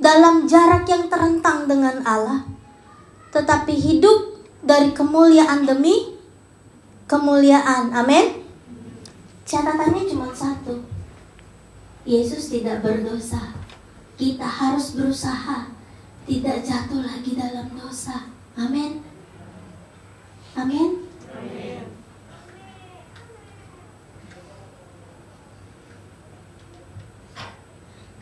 dalam 0.00 0.48
jarak 0.48 0.88
yang 0.88 1.12
terentang 1.12 1.68
dengan 1.68 2.00
Allah, 2.08 2.48
tetapi 3.28 3.76
hidup 3.76 4.40
dari 4.64 4.96
kemuliaan 4.96 5.68
demi 5.68 6.16
kemuliaan. 7.04 7.92
Amin. 7.92 8.43
Catatannya 9.44 10.08
cuma 10.08 10.32
satu. 10.32 10.80
Yesus 12.08 12.48
tidak 12.48 12.80
berdosa. 12.80 13.52
Kita 14.16 14.44
harus 14.44 14.96
berusaha 14.96 15.68
tidak 16.24 16.64
jatuh 16.64 17.04
lagi 17.04 17.36
dalam 17.36 17.68
dosa. 17.76 18.32
Amin. 18.56 19.04
Amin. 20.56 21.04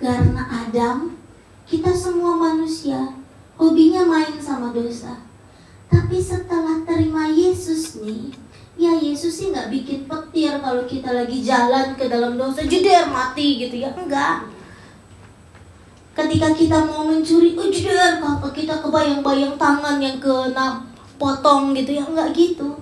Karena 0.02 0.42
Adam, 0.50 1.14
kita 1.62 1.94
semua 1.94 2.34
manusia, 2.34 3.14
hobinya 3.54 4.02
main 4.02 4.34
sama 4.42 4.74
dosa. 4.74 5.22
Tapi 5.86 6.18
setelah 6.18 6.82
terima 6.82 7.30
Yesus 7.30 8.02
nih, 8.02 8.34
ya 8.76 8.92
Yesus 8.96 9.32
sih 9.32 9.48
nggak 9.52 9.68
bikin 9.68 10.08
petir 10.08 10.56
kalau 10.60 10.84
kita 10.88 11.12
lagi 11.12 11.44
jalan 11.44 11.92
ke 11.96 12.08
dalam 12.08 12.36
dosa, 12.40 12.64
jeder 12.64 13.08
mati 13.08 13.62
gitu 13.64 13.76
ya, 13.80 13.92
enggak. 13.92 14.48
Ketika 16.12 16.52
kita 16.52 16.76
mau 16.84 17.08
mencuri, 17.08 17.56
oh 17.56 17.72
jeder, 17.72 18.20
kita 18.52 18.84
kebayang-bayang 18.84 19.56
tangan 19.56 19.96
yang 19.96 20.20
kena 20.20 20.84
potong 21.16 21.72
gitu 21.72 21.96
ya, 21.96 22.04
enggak 22.04 22.36
gitu. 22.36 22.76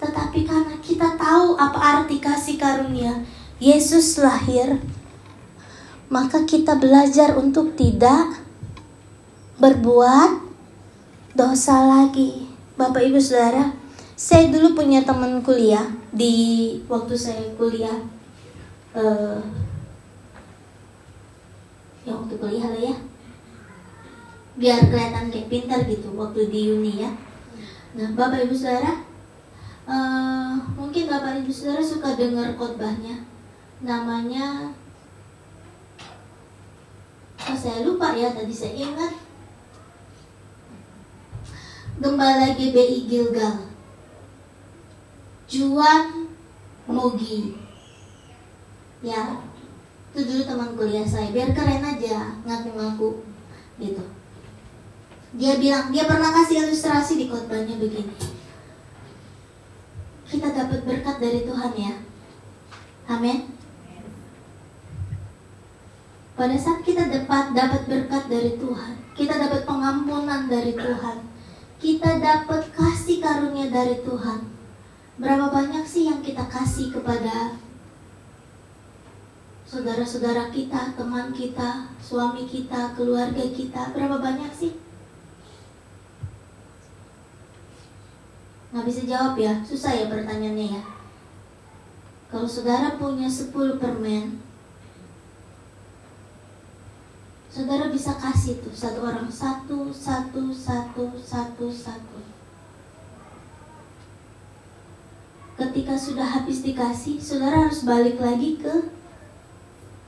Tetapi 0.00 0.48
karena 0.48 0.76
kita 0.80 1.16
tahu 1.20 1.60
apa 1.60 1.76
arti 2.00 2.16
kasih 2.16 2.56
karunia, 2.56 3.20
Yesus 3.60 4.16
lahir 4.16 4.80
maka 6.10 6.42
kita 6.42 6.74
belajar 6.74 7.38
untuk 7.38 7.78
tidak 7.78 8.42
berbuat 9.62 10.42
dosa 11.38 11.86
lagi. 11.86 12.50
Bapak 12.74 13.06
Ibu 13.06 13.22
Saudara, 13.22 13.70
saya 14.20 14.52
dulu 14.52 14.76
punya 14.76 15.00
teman 15.00 15.40
kuliah 15.40 15.88
di 16.12 16.76
waktu 16.84 17.16
saya 17.16 17.40
kuliah 17.56 18.04
uh, 18.92 19.40
ya 22.04 22.12
waktu 22.12 22.36
kuliah 22.36 22.68
lah 22.68 22.82
ya. 22.92 22.96
Biar 24.60 24.92
kelihatan 24.92 25.32
kayak 25.32 25.48
pintar 25.48 25.80
gitu 25.88 26.12
waktu 26.20 26.52
di 26.52 26.68
uni 26.68 27.00
ya. 27.00 27.08
Nah 27.96 28.12
bapak 28.12 28.44
ibu 28.44 28.52
saudara 28.52 29.00
uh, 29.88 30.52
mungkin 30.76 31.08
bapak 31.08 31.40
ibu 31.40 31.48
saudara 31.48 31.80
suka 31.80 32.12
dengar 32.20 32.52
khotbahnya. 32.60 33.24
Namanya 33.80 34.76
oh 37.40 37.56
saya 37.56 37.88
lupa 37.88 38.12
ya 38.12 38.36
tadi 38.36 38.52
saya 38.52 38.84
ingat. 38.84 39.16
Gembala 41.96 42.52
GBI 42.52 43.08
Gilgal 43.08 43.69
Juan 45.50 46.30
Mugi. 46.86 47.58
Ya 49.02 49.42
itu 50.10 50.26
dulu 50.26 50.42
teman 50.46 50.70
kuliah 50.78 51.06
saya. 51.06 51.34
Biar 51.34 51.50
keren 51.50 51.82
aja 51.82 52.38
ngaku-ngaku 52.46 53.26
gitu. 53.82 54.04
Dia 55.34 55.58
bilang 55.58 55.90
dia 55.90 56.06
pernah 56.06 56.30
kasih 56.30 56.66
ilustrasi 56.66 57.18
di 57.18 57.26
khotbahnya 57.26 57.78
begini. 57.78 58.14
Kita 60.30 60.54
dapat 60.54 60.86
berkat 60.86 61.16
dari 61.18 61.42
Tuhan 61.42 61.72
ya. 61.74 61.94
Amin. 63.10 63.50
Pada 66.38 66.56
saat 66.56 66.86
kita 66.86 67.10
dapat 67.10 67.52
dapat 67.52 67.82
berkat 67.90 68.24
dari 68.30 68.54
Tuhan, 68.54 68.94
kita 69.18 69.34
dapat 69.36 69.66
pengampunan 69.66 70.46
dari 70.46 70.72
Tuhan, 70.72 71.18
kita 71.82 72.16
dapat 72.16 72.70
kasih 72.70 73.18
karunia 73.20 73.68
dari 73.68 74.00
Tuhan. 74.00 74.59
Berapa 75.20 75.52
banyak 75.52 75.84
sih 75.84 76.08
yang 76.08 76.24
kita 76.24 76.48
kasih 76.48 76.88
kepada 76.96 77.60
saudara-saudara 79.68 80.48
kita, 80.48 80.96
teman 80.96 81.28
kita, 81.36 81.92
suami 82.00 82.48
kita, 82.48 82.96
keluarga 82.96 83.44
kita? 83.52 83.92
Berapa 83.92 84.16
banyak 84.16 84.48
sih? 84.56 84.80
Nggak 88.72 88.86
bisa 88.88 89.02
jawab 89.04 89.36
ya, 89.36 89.60
susah 89.60 89.92
ya 89.92 90.08
pertanyaannya 90.08 90.80
ya. 90.80 90.84
Kalau 92.32 92.48
saudara 92.48 92.96
punya 92.96 93.28
10 93.28 93.76
permen, 93.76 94.40
saudara 97.52 97.92
bisa 97.92 98.16
kasih 98.16 98.64
tuh 98.64 98.72
satu 98.72 99.04
orang 99.04 99.28
satu 99.28 99.92
satu 99.92 100.48
satu 100.48 101.12
satu 101.18 101.66
satu 101.68 102.09
ketika 105.60 105.92
sudah 105.92 106.24
habis 106.24 106.64
dikasih 106.64 107.20
saudara 107.20 107.68
harus 107.68 107.84
balik 107.84 108.16
lagi 108.16 108.56
ke 108.56 108.88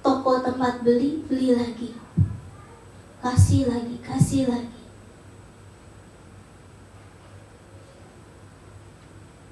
toko 0.00 0.40
tempat 0.40 0.80
beli 0.80 1.20
beli 1.28 1.52
lagi. 1.52 1.92
Kasih 3.20 3.68
lagi 3.68 4.00
kasih 4.00 4.48
lagi. 4.48 4.80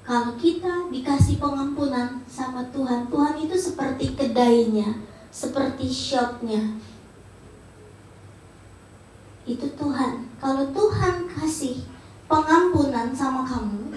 Kalau 0.01 0.33
kita 0.35 0.89
dikasih 0.89 1.37
pengampunan 1.37 2.19
sama 2.25 2.65
Tuhan 2.73 3.07
Tuhan 3.07 3.35
itu 3.37 3.55
seperti 3.55 4.17
kedainya 4.17 5.11
seperti 5.31 5.87
shopnya. 5.87 6.75
Itu 9.47 9.65
Tuhan. 9.73 10.27
Kalau 10.37 10.67
Tuhan 10.75 11.25
kasih 11.31 11.87
pengampunan 12.27 13.15
sama 13.15 13.47
kamu, 13.47 13.95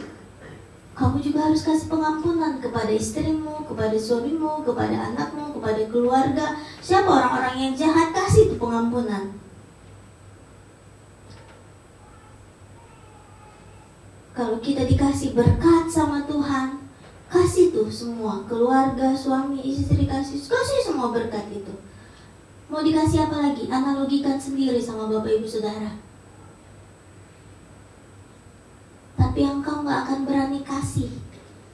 kamu 0.94 1.18
juga 1.18 1.50
harus 1.50 1.66
kasih 1.66 1.90
pengampunan 1.90 2.62
kepada 2.62 2.94
istrimu, 2.94 3.66
kepada 3.66 3.98
suamimu, 3.98 4.62
kepada 4.62 5.10
anakmu, 5.10 5.58
kepada 5.58 5.82
keluarga. 5.90 6.54
Siapa 6.78 7.10
orang-orang 7.10 7.56
yang 7.58 7.72
jahat 7.74 8.14
kasih 8.14 8.46
itu 8.46 8.56
pengampunan. 8.56 9.34
Kalau 14.34 14.58
kita 14.62 14.86
dikasih 14.86 15.34
berkat 15.34 15.90
sama 15.90 16.22
Tuhan, 16.30 16.78
kasih 17.26 17.74
tuh 17.74 17.90
semua 17.90 18.46
keluarga, 18.46 19.14
suami, 19.14 19.62
istri 19.62 20.06
kasih, 20.06 20.38
kasih 20.42 20.78
semua 20.82 21.10
berkat 21.10 21.46
itu. 21.50 21.74
Mau 22.70 22.82
dikasih 22.82 23.30
apa 23.30 23.50
lagi? 23.50 23.66
Analogikan 23.70 24.38
sendiri 24.38 24.78
sama 24.78 25.10
Bapak 25.10 25.42
Ibu 25.42 25.46
Saudara. 25.46 26.03
Tapi 29.34 29.50
engkau 29.50 29.82
nggak 29.82 30.06
akan 30.06 30.30
berani 30.30 30.62
kasih 30.62 31.10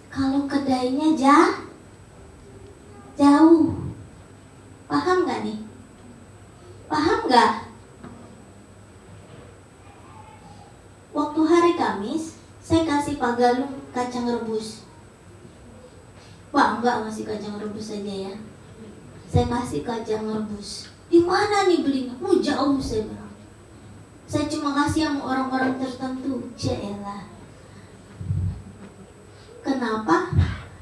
kalau 0.08 0.48
kedainya 0.48 1.12
jah, 1.12 1.60
jauh. 3.20 3.76
Paham 4.88 5.28
nggak 5.28 5.44
nih? 5.44 5.60
Paham 6.88 7.28
nggak? 7.28 7.52
Waktu 11.12 11.40
hari 11.44 11.72
Kamis, 11.76 12.40
saya 12.64 12.88
kasih 12.88 13.20
Pak 13.20 13.36
Galung 13.36 13.76
kacang 13.92 14.24
rebus. 14.24 14.88
Wah, 16.56 16.80
enggak 16.80 17.04
ngasih 17.04 17.28
kacang 17.28 17.60
rebus 17.60 17.92
aja 17.92 18.32
ya 18.32 18.34
saya 19.30 19.46
kasih 19.46 19.86
kacang 19.86 20.26
rebus 20.26 20.90
di 21.06 21.22
mana 21.22 21.70
nih 21.70 21.86
belinya 21.86 22.18
oh 22.18 22.34
jauh 22.42 22.82
saya 22.82 23.06
bilang 23.06 23.30
saya 24.26 24.50
cuma 24.50 24.74
kasih 24.74 25.06
sama 25.06 25.22
orang-orang 25.22 25.78
tertentu 25.78 26.50
Cielah 26.58 27.29
kenapa? 29.70 30.34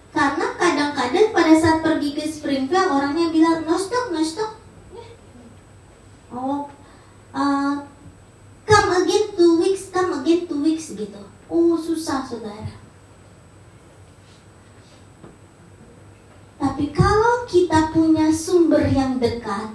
Karena 0.09 0.47
kadang-kadang 0.57 1.28
pada 1.36 1.53
saat 1.53 1.84
pergi 1.84 2.16
ke 2.16 2.24
Springfield 2.24 2.89
orangnya 2.89 3.28
bilang 3.28 3.68
no 3.68 3.76
stop 3.76 4.09
oh 6.28 6.68
uh, 7.32 7.74
come 8.68 8.91
again 9.05 9.32
two 9.32 9.61
weeks 9.61 9.89
come 9.93 10.12
again 10.20 10.49
two 10.49 10.61
weeks 10.61 10.93
gitu. 10.97 11.20
Oh 11.49 11.76
susah 11.76 12.24
saudara. 12.24 12.76
Tapi 16.59 16.91
kalau 16.91 17.47
kita 17.47 17.95
punya 17.95 18.28
sumber 18.34 18.82
yang 18.91 19.16
dekat, 19.22 19.72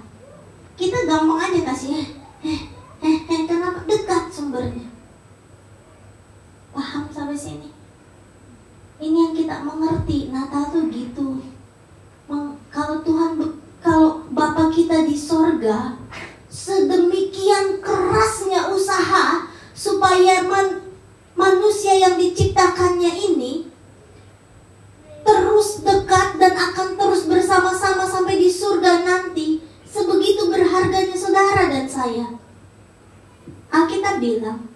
kita 0.76 1.08
gampang 1.08 1.40
aja 1.40 1.60
kasih 1.72 2.04
eh, 2.04 2.08
eh, 2.44 2.60
eh, 3.02 3.18
eh 3.24 3.40
kenapa 3.48 3.84
dekat 3.88 4.32
sumbernya? 4.32 4.88
Paham 6.74 7.08
sampai 7.12 7.38
sini? 7.38 7.68
Ini 8.98 9.16
yang 9.30 9.34
kita 9.36 9.62
mengerti. 9.62 10.32
Natal 10.32 10.72
tuh 10.72 10.88
gitu. 10.88 11.40
Meng, 12.30 12.56
kalau 12.72 13.04
Tuhan, 13.04 13.36
kalau 13.84 14.24
Bapak 14.32 14.72
kita 14.72 15.04
di 15.04 15.14
sorga, 15.14 15.98
sedemikian 16.48 17.82
kerasnya 17.84 18.72
usaha 18.72 19.46
supaya 19.76 20.46
man, 20.46 20.88
manusia 21.36 21.98
yang 21.98 22.16
diciptakannya 22.16 23.12
ini 23.12 23.68
terus 25.24 25.80
dekat 25.80 26.36
dan 26.36 26.52
akan 26.52 27.00
terus 27.00 27.24
bersama-sama 27.24 28.04
sampai 28.04 28.38
di 28.38 28.48
surga 28.48 29.04
nanti. 29.04 29.60
Sebegitu 29.86 30.50
berharganya 30.50 31.14
saudara 31.14 31.34
saudara 31.54 31.70
dan 31.70 31.86
saya. 31.86 32.26
Alkitab 33.70 34.18
bilang, 34.18 34.66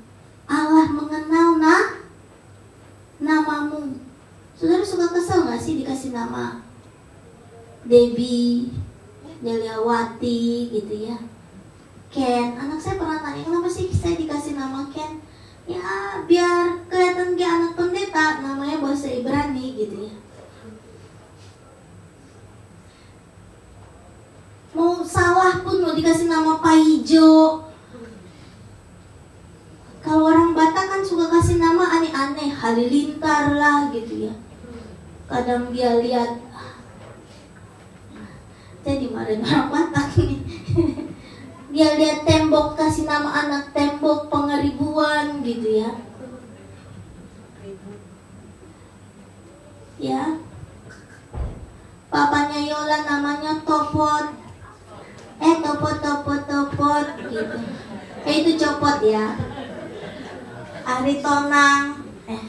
Allah 0.46 0.86
mengenal 0.90 1.58
nah, 1.58 2.02
namamu. 3.18 3.98
Saudara 4.58 4.82
suka 4.82 5.10
kesel 5.14 5.46
gak 5.46 5.62
sih 5.62 5.78
dikasih 5.78 6.10
nama 6.10 6.58
Debbie, 7.86 8.74
Deliawati 9.38 10.74
gitu 10.74 10.94
ya. 10.98 11.18
Ken, 12.10 12.58
anak 12.58 12.82
saya 12.82 12.98
pernah 12.98 13.22
tanya 13.22 13.46
kenapa 13.46 13.70
sih 13.70 13.86
saya 13.94 14.18
dikasih 14.18 14.58
nama 14.58 14.86
Ken? 14.90 15.22
Ya 15.68 16.18
biar 16.24 16.88
kelihatan 16.88 17.36
kayak 17.36 17.54
anak 17.60 17.72
pendeta, 17.76 18.40
namanya 18.40 18.80
bahasa 18.80 19.06
Ibrani 19.12 19.78
gitu 19.78 20.10
ya. 20.10 20.14
Mau 24.74 25.04
salah 25.06 25.60
pun 25.62 25.84
mau 25.84 25.94
dikasih 25.94 26.26
nama 26.26 26.58
Pak 26.58 26.76
Ijo, 26.82 27.62
kalau 30.08 30.30
orang 30.30 30.56
Batak 30.56 30.86
kan 30.88 30.97
suka 31.08 31.32
kasih 31.32 31.56
nama 31.56 31.88
aneh-aneh, 31.96 32.52
halilintar 32.52 33.56
lah 33.56 33.88
gitu 33.88 34.28
ya. 34.28 34.34
Kadang 35.24 35.72
dia 35.72 35.96
lihat 35.96 36.36
saya 38.84 39.00
dimarahin 39.00 39.44
orang 39.44 39.68
Batak 39.72 40.16
nih. 40.20 40.40
dia 41.72 41.88
lihat 41.96 42.28
tembok 42.28 42.76
kasih 42.76 43.08
nama 43.08 43.44
anak 43.44 43.72
tembok 43.72 44.28
pengeribuan 44.28 45.40
gitu 45.40 45.80
ya. 45.80 45.90
Ya. 49.96 50.22
Papanya 52.08 52.60
Yola 52.64 53.04
namanya 53.04 53.60
Topot. 53.64 54.32
Eh 55.40 55.54
Topot 55.60 55.96
Topot 56.00 56.40
Topot 56.48 57.06
gitu. 57.28 57.56
Eh 58.24 58.34
itu 58.44 58.50
copot 58.56 59.00
ya. 59.04 59.47
Ari 60.88 61.20
Tonang. 61.20 62.00
Eh. 62.24 62.44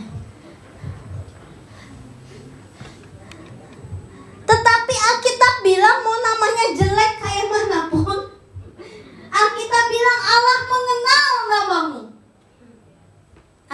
Tetapi 4.48 4.96
Alkitab 4.96 5.56
bilang 5.60 6.00
mau 6.08 6.16
namanya 6.24 6.66
jelek 6.72 7.14
kayak 7.20 7.52
mana 7.52 7.92
pun. 7.92 8.20
Alkitab 9.28 9.86
bilang 9.92 10.22
Allah 10.24 10.60
mengenal 10.72 11.28
namamu. 11.52 12.02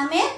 Amin. 0.01 0.33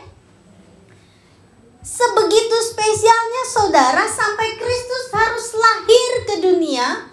Sebegitu 1.80 2.57
spesialnya 2.67 3.43
saudara 3.47 4.03
sampai 4.11 4.59
Kristus 4.59 5.07
harus 5.15 5.55
lahir 5.55 6.11
ke 6.28 6.36
dunia 6.43 7.07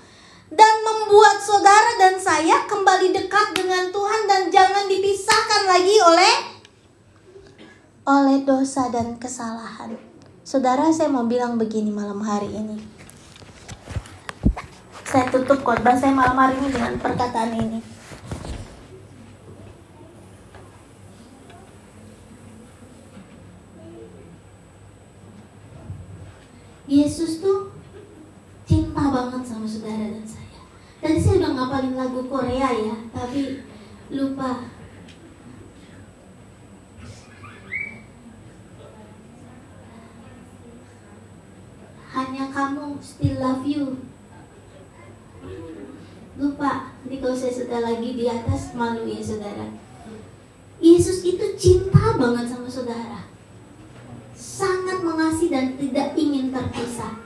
dan 0.51 0.75
membuat 0.83 1.39
saudara 1.39 1.95
dan 1.95 2.19
saya 2.19 2.67
kembali 2.67 3.15
dekat 3.15 3.55
dengan 3.55 3.95
Tuhan 3.95 4.27
dan 4.27 4.51
jangan 4.51 4.91
dipisahkan 4.91 5.63
lagi 5.71 5.95
oleh 6.03 6.54
oleh 8.05 8.45
dosa 8.45 8.93
dan 8.93 9.17
kesalahan. 9.17 9.97
Saudara, 10.45 10.93
saya 10.93 11.09
mau 11.09 11.25
bilang 11.25 11.57
begini 11.57 11.89
malam 11.89 12.21
hari 12.21 12.53
ini. 12.53 12.77
Saya 15.09 15.33
tutup 15.33 15.65
khotbah 15.65 15.97
saya 15.97 16.13
malam 16.13 16.37
hari 16.37 16.61
ini 16.61 16.69
dengan 16.69 17.01
perkataan 17.01 17.57
ini. 17.57 17.81
Yesus 26.85 27.41
tuh 27.41 27.73
cinta 28.69 29.01
banget 29.09 29.49
sama 29.49 29.65
saudara 29.65 30.13
dan 30.13 30.27
saya. 30.29 30.61
Tadi 31.01 31.17
saya 31.17 31.41
udah 31.41 31.53
ngapalin 31.57 31.97
lagu 31.97 32.21
Korea 32.29 32.69
ya, 32.69 32.97
tapi 33.17 33.65
lupa 34.13 34.75
hanya 42.15 42.47
kamu 42.55 42.94
still 43.05 43.37
love 43.37 43.69
you. 43.69 44.01
Lupa 46.41 46.97
jadi 47.05 47.21
kalau 47.21 47.37
saya 47.37 47.53
sudah 47.53 47.81
lagi 47.85 48.17
di 48.17 48.25
atas 48.25 48.73
malu 48.73 49.05
ya 49.05 49.21
saudara. 49.21 49.69
Yesus 50.81 51.21
itu 51.23 51.45
cinta 51.61 52.17
banget 52.17 52.49
sama 52.49 52.67
saudara. 52.67 53.29
Sangat 54.33 55.05
mengasihi 55.05 55.53
dan 55.53 55.77
tidak 55.77 56.17
ingin 56.17 56.49
terpisah. 56.51 57.21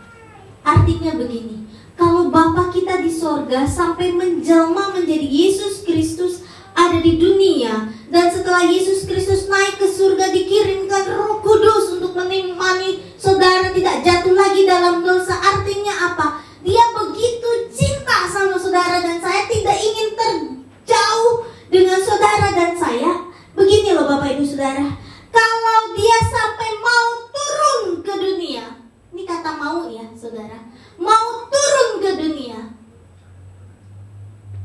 Artinya 0.67 1.17
begini 1.17 1.65
kalau 1.95 2.29
Bapa 2.29 2.69
kita 2.75 3.01
di 3.01 3.11
sorga 3.11 3.65
sampai 3.65 4.13
menjelma 4.13 4.93
menjadi 4.93 5.25
Yesus 5.25 5.83
Kristus 5.87 6.45
ada 6.79 7.03
di 7.03 7.19
dunia 7.19 7.91
dan 8.07 8.31
setelah 8.31 8.63
Yesus 8.67 9.03
Kristus 9.09 9.51
naik 9.51 9.83
ke 9.83 9.87
surga 9.91 10.31
dikirimkan 10.31 11.11
Roh 11.11 11.43
Kudus 11.43 11.99
untuk 11.99 12.15
menemani 12.15 13.08
saudara 13.19 13.75
tidak 13.75 14.01
jatuh 14.07 14.33
lagi 14.33 14.63
dalam 14.65 15.03
dosa. 15.03 15.35
Artinya 15.35 16.15
apa? 16.15 16.27
Dia 16.63 16.85
begitu 16.95 17.69
cinta 17.75 18.25
sama 18.31 18.55
saudara 18.55 19.03
dan 19.03 19.19
saya 19.19 19.45
tidak 19.51 19.75
ingin 19.75 20.15
terjauh 20.15 21.45
dengan 21.69 21.99
saudara 21.99 22.55
dan 22.55 22.73
saya. 22.79 23.13
Begini 23.59 23.91
loh 23.93 24.07
Bapak 24.07 24.39
Ibu 24.39 24.47
Saudara. 24.47 24.87
Kalau 25.35 25.81
dia 25.99 26.19
sampai 26.31 26.71
mau 26.79 27.09
turun 27.35 27.83
ke 28.07 28.15
dunia. 28.15 28.65
Ini 29.11 29.23
kata 29.27 29.59
mau 29.59 29.91
ya 29.91 30.07
saudara. 30.15 30.71
Mau 30.95 31.27
turun 31.51 31.91
ke 31.99 32.11
dunia. 32.23 32.61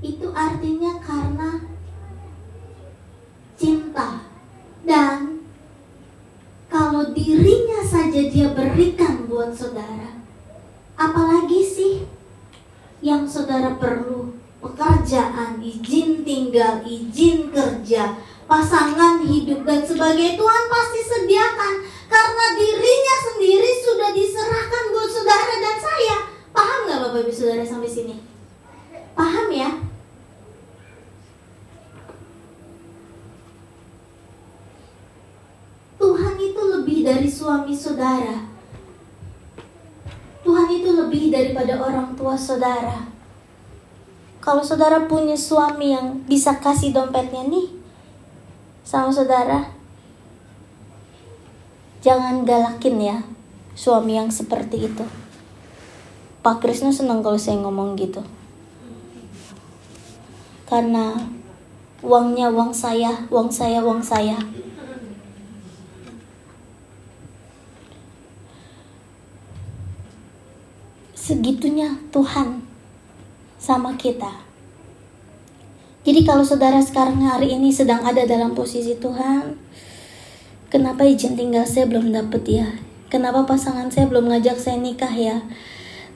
Itu 0.06 0.30
artinya 0.36 1.01
karena 1.01 1.64
cinta 3.58 4.20
dan 4.84 5.43
kalau 6.74 7.13
dirinya 7.13 7.86
saja 7.86 8.26
dia 8.34 8.49
berikan 8.49 9.30
buat 9.30 9.53
saudara 9.53 10.17
apalagi 10.97 11.61
sih 11.61 12.09
yang 13.03 13.30
saudara 13.30 13.76
perlu 13.78 14.34
pekerjaan, 14.63 15.59
izin 15.59 16.24
tinggal, 16.24 16.80
izin 16.88 17.51
kerja, 17.51 18.15
pasangan 18.47 19.19
hidup 19.19 19.67
dan 19.67 19.84
sebagai 19.84 20.39
Tuhan 20.39 20.63
pasti 20.71 21.01
sediakan 21.03 21.74
karena 22.07 22.45
dirinya 22.55 23.15
sendiri 23.28 23.71
sudah 23.84 24.09
diserahkan 24.15 24.84
buat 24.95 25.09
saudara 25.11 25.53
dan 25.59 25.78
saya. 25.84 26.17
Paham 26.55 26.80
nggak 26.88 26.99
Bapak 27.03 27.19
Ibu 27.28 27.34
Saudara 27.34 27.65
sampai 27.67 27.89
sini? 27.91 28.15
Paham 29.17 29.47
ya? 29.51 29.69
Tuhan 35.97 36.36
itu 36.39 36.61
lebih 36.78 36.97
dari 37.03 37.28
suami 37.44 37.76
saudara. 37.76 38.39
Tuhan 40.48 40.68
itu 40.72 40.96
lebih 40.96 41.28
daripada 41.28 41.76
orang 41.76 42.16
tua 42.16 42.39
saudara. 42.39 43.04
Kalau 44.39 44.64
saudara 44.64 45.04
punya 45.12 45.36
suami 45.36 45.91
yang 45.91 46.24
bisa 46.24 46.56
kasih 46.64 46.96
dompetnya 46.96 47.44
nih 47.44 47.68
sama 48.88 49.12
saudara, 49.12 49.76
jangan 52.00 52.48
galakin 52.48 52.96
ya 53.04 53.18
suami 53.76 54.16
yang 54.16 54.32
seperti 54.32 54.88
itu. 54.88 55.04
Pak 56.39 56.64
Krisna 56.64 56.96
senang 56.96 57.20
kalau 57.20 57.36
saya 57.36 57.60
ngomong 57.60 58.00
gitu. 58.00 58.24
Karena 60.64 61.12
uangnya 62.00 62.48
uang 62.56 62.72
saya, 62.72 63.28
uang 63.28 63.52
saya, 63.52 63.84
uang 63.84 64.00
saya. 64.00 64.39
Segitunya 71.24 71.95
Tuhan 72.11 72.59
sama 73.55 73.95
kita. 73.95 74.43
Jadi 76.03 76.28
kalau 76.28 76.43
saudara 76.43 76.84
sekarang 76.84 77.24
hari 77.24 77.55
ini 77.55 77.71
sedang 77.71 78.03
ada 78.03 78.28
dalam 78.28 78.51
posisi 78.51 78.99
Tuhan, 78.99 79.55
kenapa 80.67 81.07
izin 81.07 81.39
tinggal 81.39 81.63
saya 81.63 81.88
belum 81.88 82.11
dapat 82.11 82.43
ya? 82.43 82.67
Kenapa 83.07 83.47
pasangan 83.47 83.88
saya 83.88 84.11
belum 84.11 84.36
ngajak 84.36 84.59
saya 84.59 84.76
nikah 84.76 85.15
ya? 85.15 85.39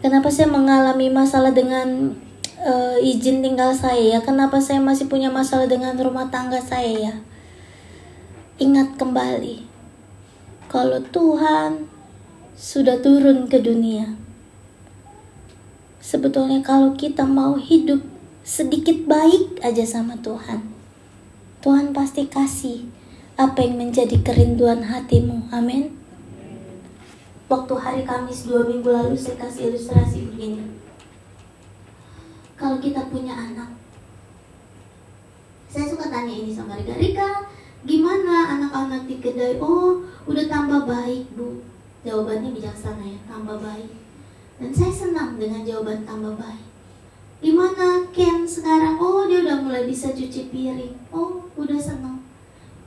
Kenapa 0.03 0.27
saya 0.27 0.51
mengalami 0.51 1.07
masalah 1.07 1.55
dengan 1.55 2.11
uh, 2.59 2.99
izin 2.99 3.39
tinggal 3.39 3.71
saya 3.71 4.19
ya? 4.19 4.19
Kenapa 4.19 4.59
saya 4.59 4.83
masih 4.83 5.07
punya 5.07 5.31
masalah 5.31 5.71
dengan 5.71 5.95
rumah 5.95 6.27
tangga 6.27 6.59
saya 6.59 6.91
ya? 6.91 7.15
Ingat 8.59 8.99
kembali, 8.99 9.63
kalau 10.67 10.99
Tuhan 10.99 11.87
sudah 12.59 12.99
turun 12.99 13.47
ke 13.47 13.63
dunia, 13.63 14.26
Sebetulnya 16.07 16.63
kalau 16.63 16.95
kita 16.95 17.27
mau 17.27 17.59
hidup 17.59 17.99
sedikit 18.47 18.95
baik 19.11 19.59
aja 19.59 19.83
sama 19.83 20.15
Tuhan, 20.23 20.63
Tuhan 21.59 21.91
pasti 21.91 22.23
kasih 22.31 22.87
apa 23.35 23.59
yang 23.59 23.75
menjadi 23.75 24.15
kerinduan 24.23 24.87
hatimu. 24.87 25.51
Amin. 25.51 25.91
Waktu 27.51 27.73
hari 27.75 28.01
Kamis 28.07 28.47
dua 28.47 28.63
minggu 28.71 28.87
lalu 28.87 29.19
saya 29.19 29.35
kasih 29.35 29.75
ilustrasi 29.75 30.31
begini. 30.31 30.79
Kalau 32.55 32.79
kita 32.79 33.11
punya 33.11 33.35
anak, 33.35 33.75
saya 35.67 35.91
suka 35.91 36.07
tanya 36.07 36.31
ini 36.31 36.55
sama 36.55 36.79
Rika 36.79 36.95
Rika 36.95 37.29
gimana 37.83 38.55
anak-anak 38.55 39.11
di 39.11 39.19
kedai 39.19 39.59
oh 39.59 40.07
udah 40.23 40.45
tambah 40.47 40.87
baik 40.87 41.27
bu 41.35 41.59
jawabannya 42.07 42.55
bijaksana 42.55 43.03
ya 43.03 43.19
tambah 43.27 43.59
baik 43.59 44.06
dan 44.57 44.73
saya 44.73 44.89
senang 44.89 45.37
dengan 45.37 45.61
jawaban 45.61 46.01
tambah 46.01 46.33
baik. 46.33 46.65
Gimana 47.37 48.09
Ken 48.09 48.41
sekarang? 48.41 48.97
Oh 48.97 49.29
dia 49.29 49.45
udah 49.45 49.61
mulai 49.61 49.85
bisa 49.85 50.09
cuci 50.09 50.49
piring. 50.49 50.97
Oh 51.13 51.45
udah 51.53 51.77
senang. 51.77 52.25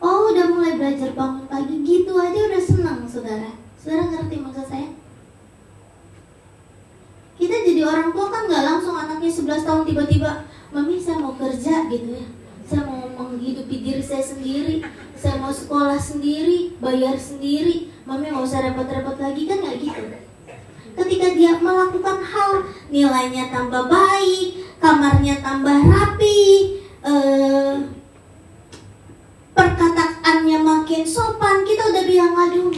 Oh 0.02 0.34
udah 0.34 0.50
mulai 0.50 0.74
belajar 0.74 1.14
bangun 1.14 1.46
pagi. 1.46 1.78
Gitu 1.86 2.10
aja 2.18 2.40
udah 2.50 2.62
senang 2.62 2.98
saudara. 3.06 3.54
Saudara 3.78 4.10
ngerti 4.10 4.36
maksud 4.42 4.66
saya? 4.66 4.90
Kita 7.38 7.56
jadi 7.62 7.86
orang 7.86 8.10
tua 8.10 8.26
kan 8.26 8.50
nggak 8.50 8.64
langsung 8.66 8.98
anaknya 8.98 9.30
11 9.30 9.64
tahun 9.64 9.82
tiba-tiba 9.86 10.30
mami 10.74 10.98
saya 10.98 11.22
mau 11.22 11.38
kerja 11.38 11.86
gitu 11.86 12.18
ya. 12.18 12.26
Saya 12.66 12.82
mau 12.90 13.06
menghidupi 13.06 13.86
diri 13.86 14.02
saya 14.02 14.26
sendiri. 14.26 14.82
Saya 15.14 15.38
mau 15.38 15.54
sekolah 15.54 16.02
sendiri 16.02 16.74
bayar 16.82 17.14
sendiri. 17.14 17.94
Mami 18.02 18.34
nggak 18.34 18.42
usah 18.42 18.66
repot-repot 18.66 19.22
lagi 19.22 19.46
kan 19.46 19.62
nggak 19.62 19.78
gitu 19.78 20.29
ketika 20.98 21.28
dia 21.34 21.52
melakukan 21.58 22.18
hal 22.22 22.64
nilainya 22.90 23.50
tambah 23.52 23.86
baik 23.86 24.60
kamarnya 24.80 25.38
tambah 25.44 25.76
rapi 25.86 26.80
eh, 27.04 27.74
perkataannya 29.52 30.58
makin 30.62 31.02
sopan 31.04 31.62
kita 31.68 31.82
udah 31.92 32.04
bilang 32.08 32.34
aduh 32.34 32.72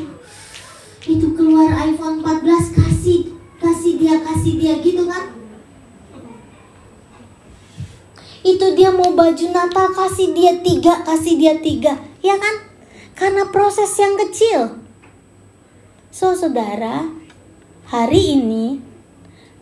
itu 1.03 1.27
keluar 1.35 1.71
iPhone 1.83 2.23
14 2.23 2.79
kasih 2.79 3.35
kasih 3.59 3.93
dia 3.99 4.15
kasih 4.23 4.53
dia 4.59 4.75
gitu 4.83 5.07
kan? 5.07 5.35
Itu 8.43 8.75
dia 8.75 8.91
mau 8.91 9.15
baju 9.15 9.47
Natal 9.55 9.87
kasih 9.95 10.35
dia 10.35 10.59
tiga 10.63 11.03
kasih 11.07 11.39
dia 11.39 11.55
tiga 11.59 11.99
ya 12.23 12.39
kan? 12.39 12.71
Karena 13.15 13.47
proses 13.51 13.91
yang 13.99 14.19
kecil. 14.19 14.83
So 16.11 16.35
saudara 16.35 17.22
hari 17.93 18.41
ini 18.41 18.81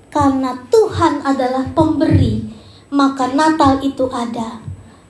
karena 0.06 0.54
Tuhan 0.70 1.18
adalah 1.26 1.66
pemberi 1.74 2.46
maka 2.86 3.34
Natal 3.34 3.82
itu 3.82 4.06
ada 4.06 4.62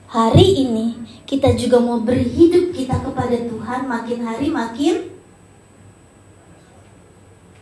hari 0.09 0.65
ini 0.65 0.97
kita 1.29 1.53
juga 1.53 1.77
mau 1.77 2.01
beri 2.01 2.25
hidup 2.25 2.73
kita 2.73 2.97
kepada 2.97 3.37
Tuhan 3.37 3.85
makin 3.85 4.25
hari 4.25 4.49
makin 4.49 5.13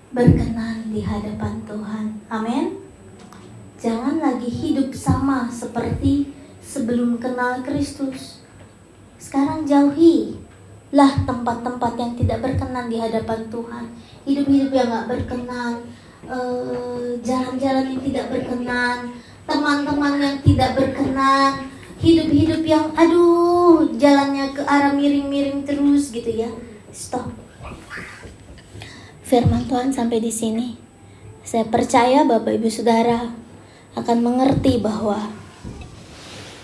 berkenan 0.09 0.89
di 0.89 1.05
hadapan 1.05 1.61
Tuhan. 1.69 2.05
Amin. 2.33 2.81
Jangan 3.77 4.17
lagi 4.17 4.49
hidup 4.49 4.89
sama 4.95 5.45
seperti 5.51 6.33
sebelum 6.63 7.21
kenal 7.21 7.61
Kristus. 7.61 8.41
Sekarang 9.21 9.69
jauhi 9.69 10.39
lah 10.89 11.13
tempat-tempat 11.29 11.93
yang 12.01 12.17
tidak 12.17 12.41
berkenan 12.41 12.89
di 12.89 12.97
hadapan 12.97 13.45
Tuhan. 13.53 13.85
Hidup-hidup 14.23 14.71
yang 14.71 14.87
gak 14.91 15.07
berkenan, 15.07 15.73
eh, 16.27 17.07
jalan-jalan 17.23 17.85
yang 17.95 18.01
tidak 18.03 18.25
berkenan, 18.31 18.97
teman-teman 19.47 20.13
yang 20.19 20.37
tidak 20.43 20.75
berkenan, 20.75 21.51
hidup-hidup 21.99 22.61
yang 22.63 22.85
aduh 22.95 23.91
jalannya 23.99 24.51
ke 24.55 24.61
arah 24.63 24.95
miring-miring 24.95 25.67
terus 25.67 26.11
gitu 26.11 26.29
ya. 26.29 26.51
Stop 26.89 27.29
firman 29.29 29.69
Tuhan 29.69 29.93
sampai 29.93 30.17
di 30.17 30.33
sini. 30.33 30.73
Saya 31.45 31.69
percaya 31.69 32.25
Bapak 32.25 32.49
Ibu 32.57 32.65
Saudara 32.73 33.29
akan 33.93 34.17
mengerti 34.25 34.81
bahwa 34.81 35.29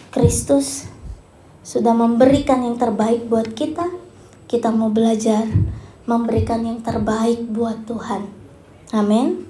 Kristus 0.09 0.89
sudah 1.61 1.93
memberikan 1.93 2.65
yang 2.65 2.81
terbaik 2.81 3.29
buat 3.29 3.53
kita. 3.53 3.85
Kita 4.49 4.73
mau 4.73 4.89
belajar 4.89 5.45
memberikan 6.05 6.61
yang 6.65 6.81
terbaik 6.81 7.45
buat 7.49 7.85
Tuhan. 7.85 8.29
Amin. 8.93 9.45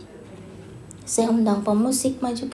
Saya 1.06 1.30
undang 1.30 1.62
pemusik 1.62 2.20
maju 2.20 2.44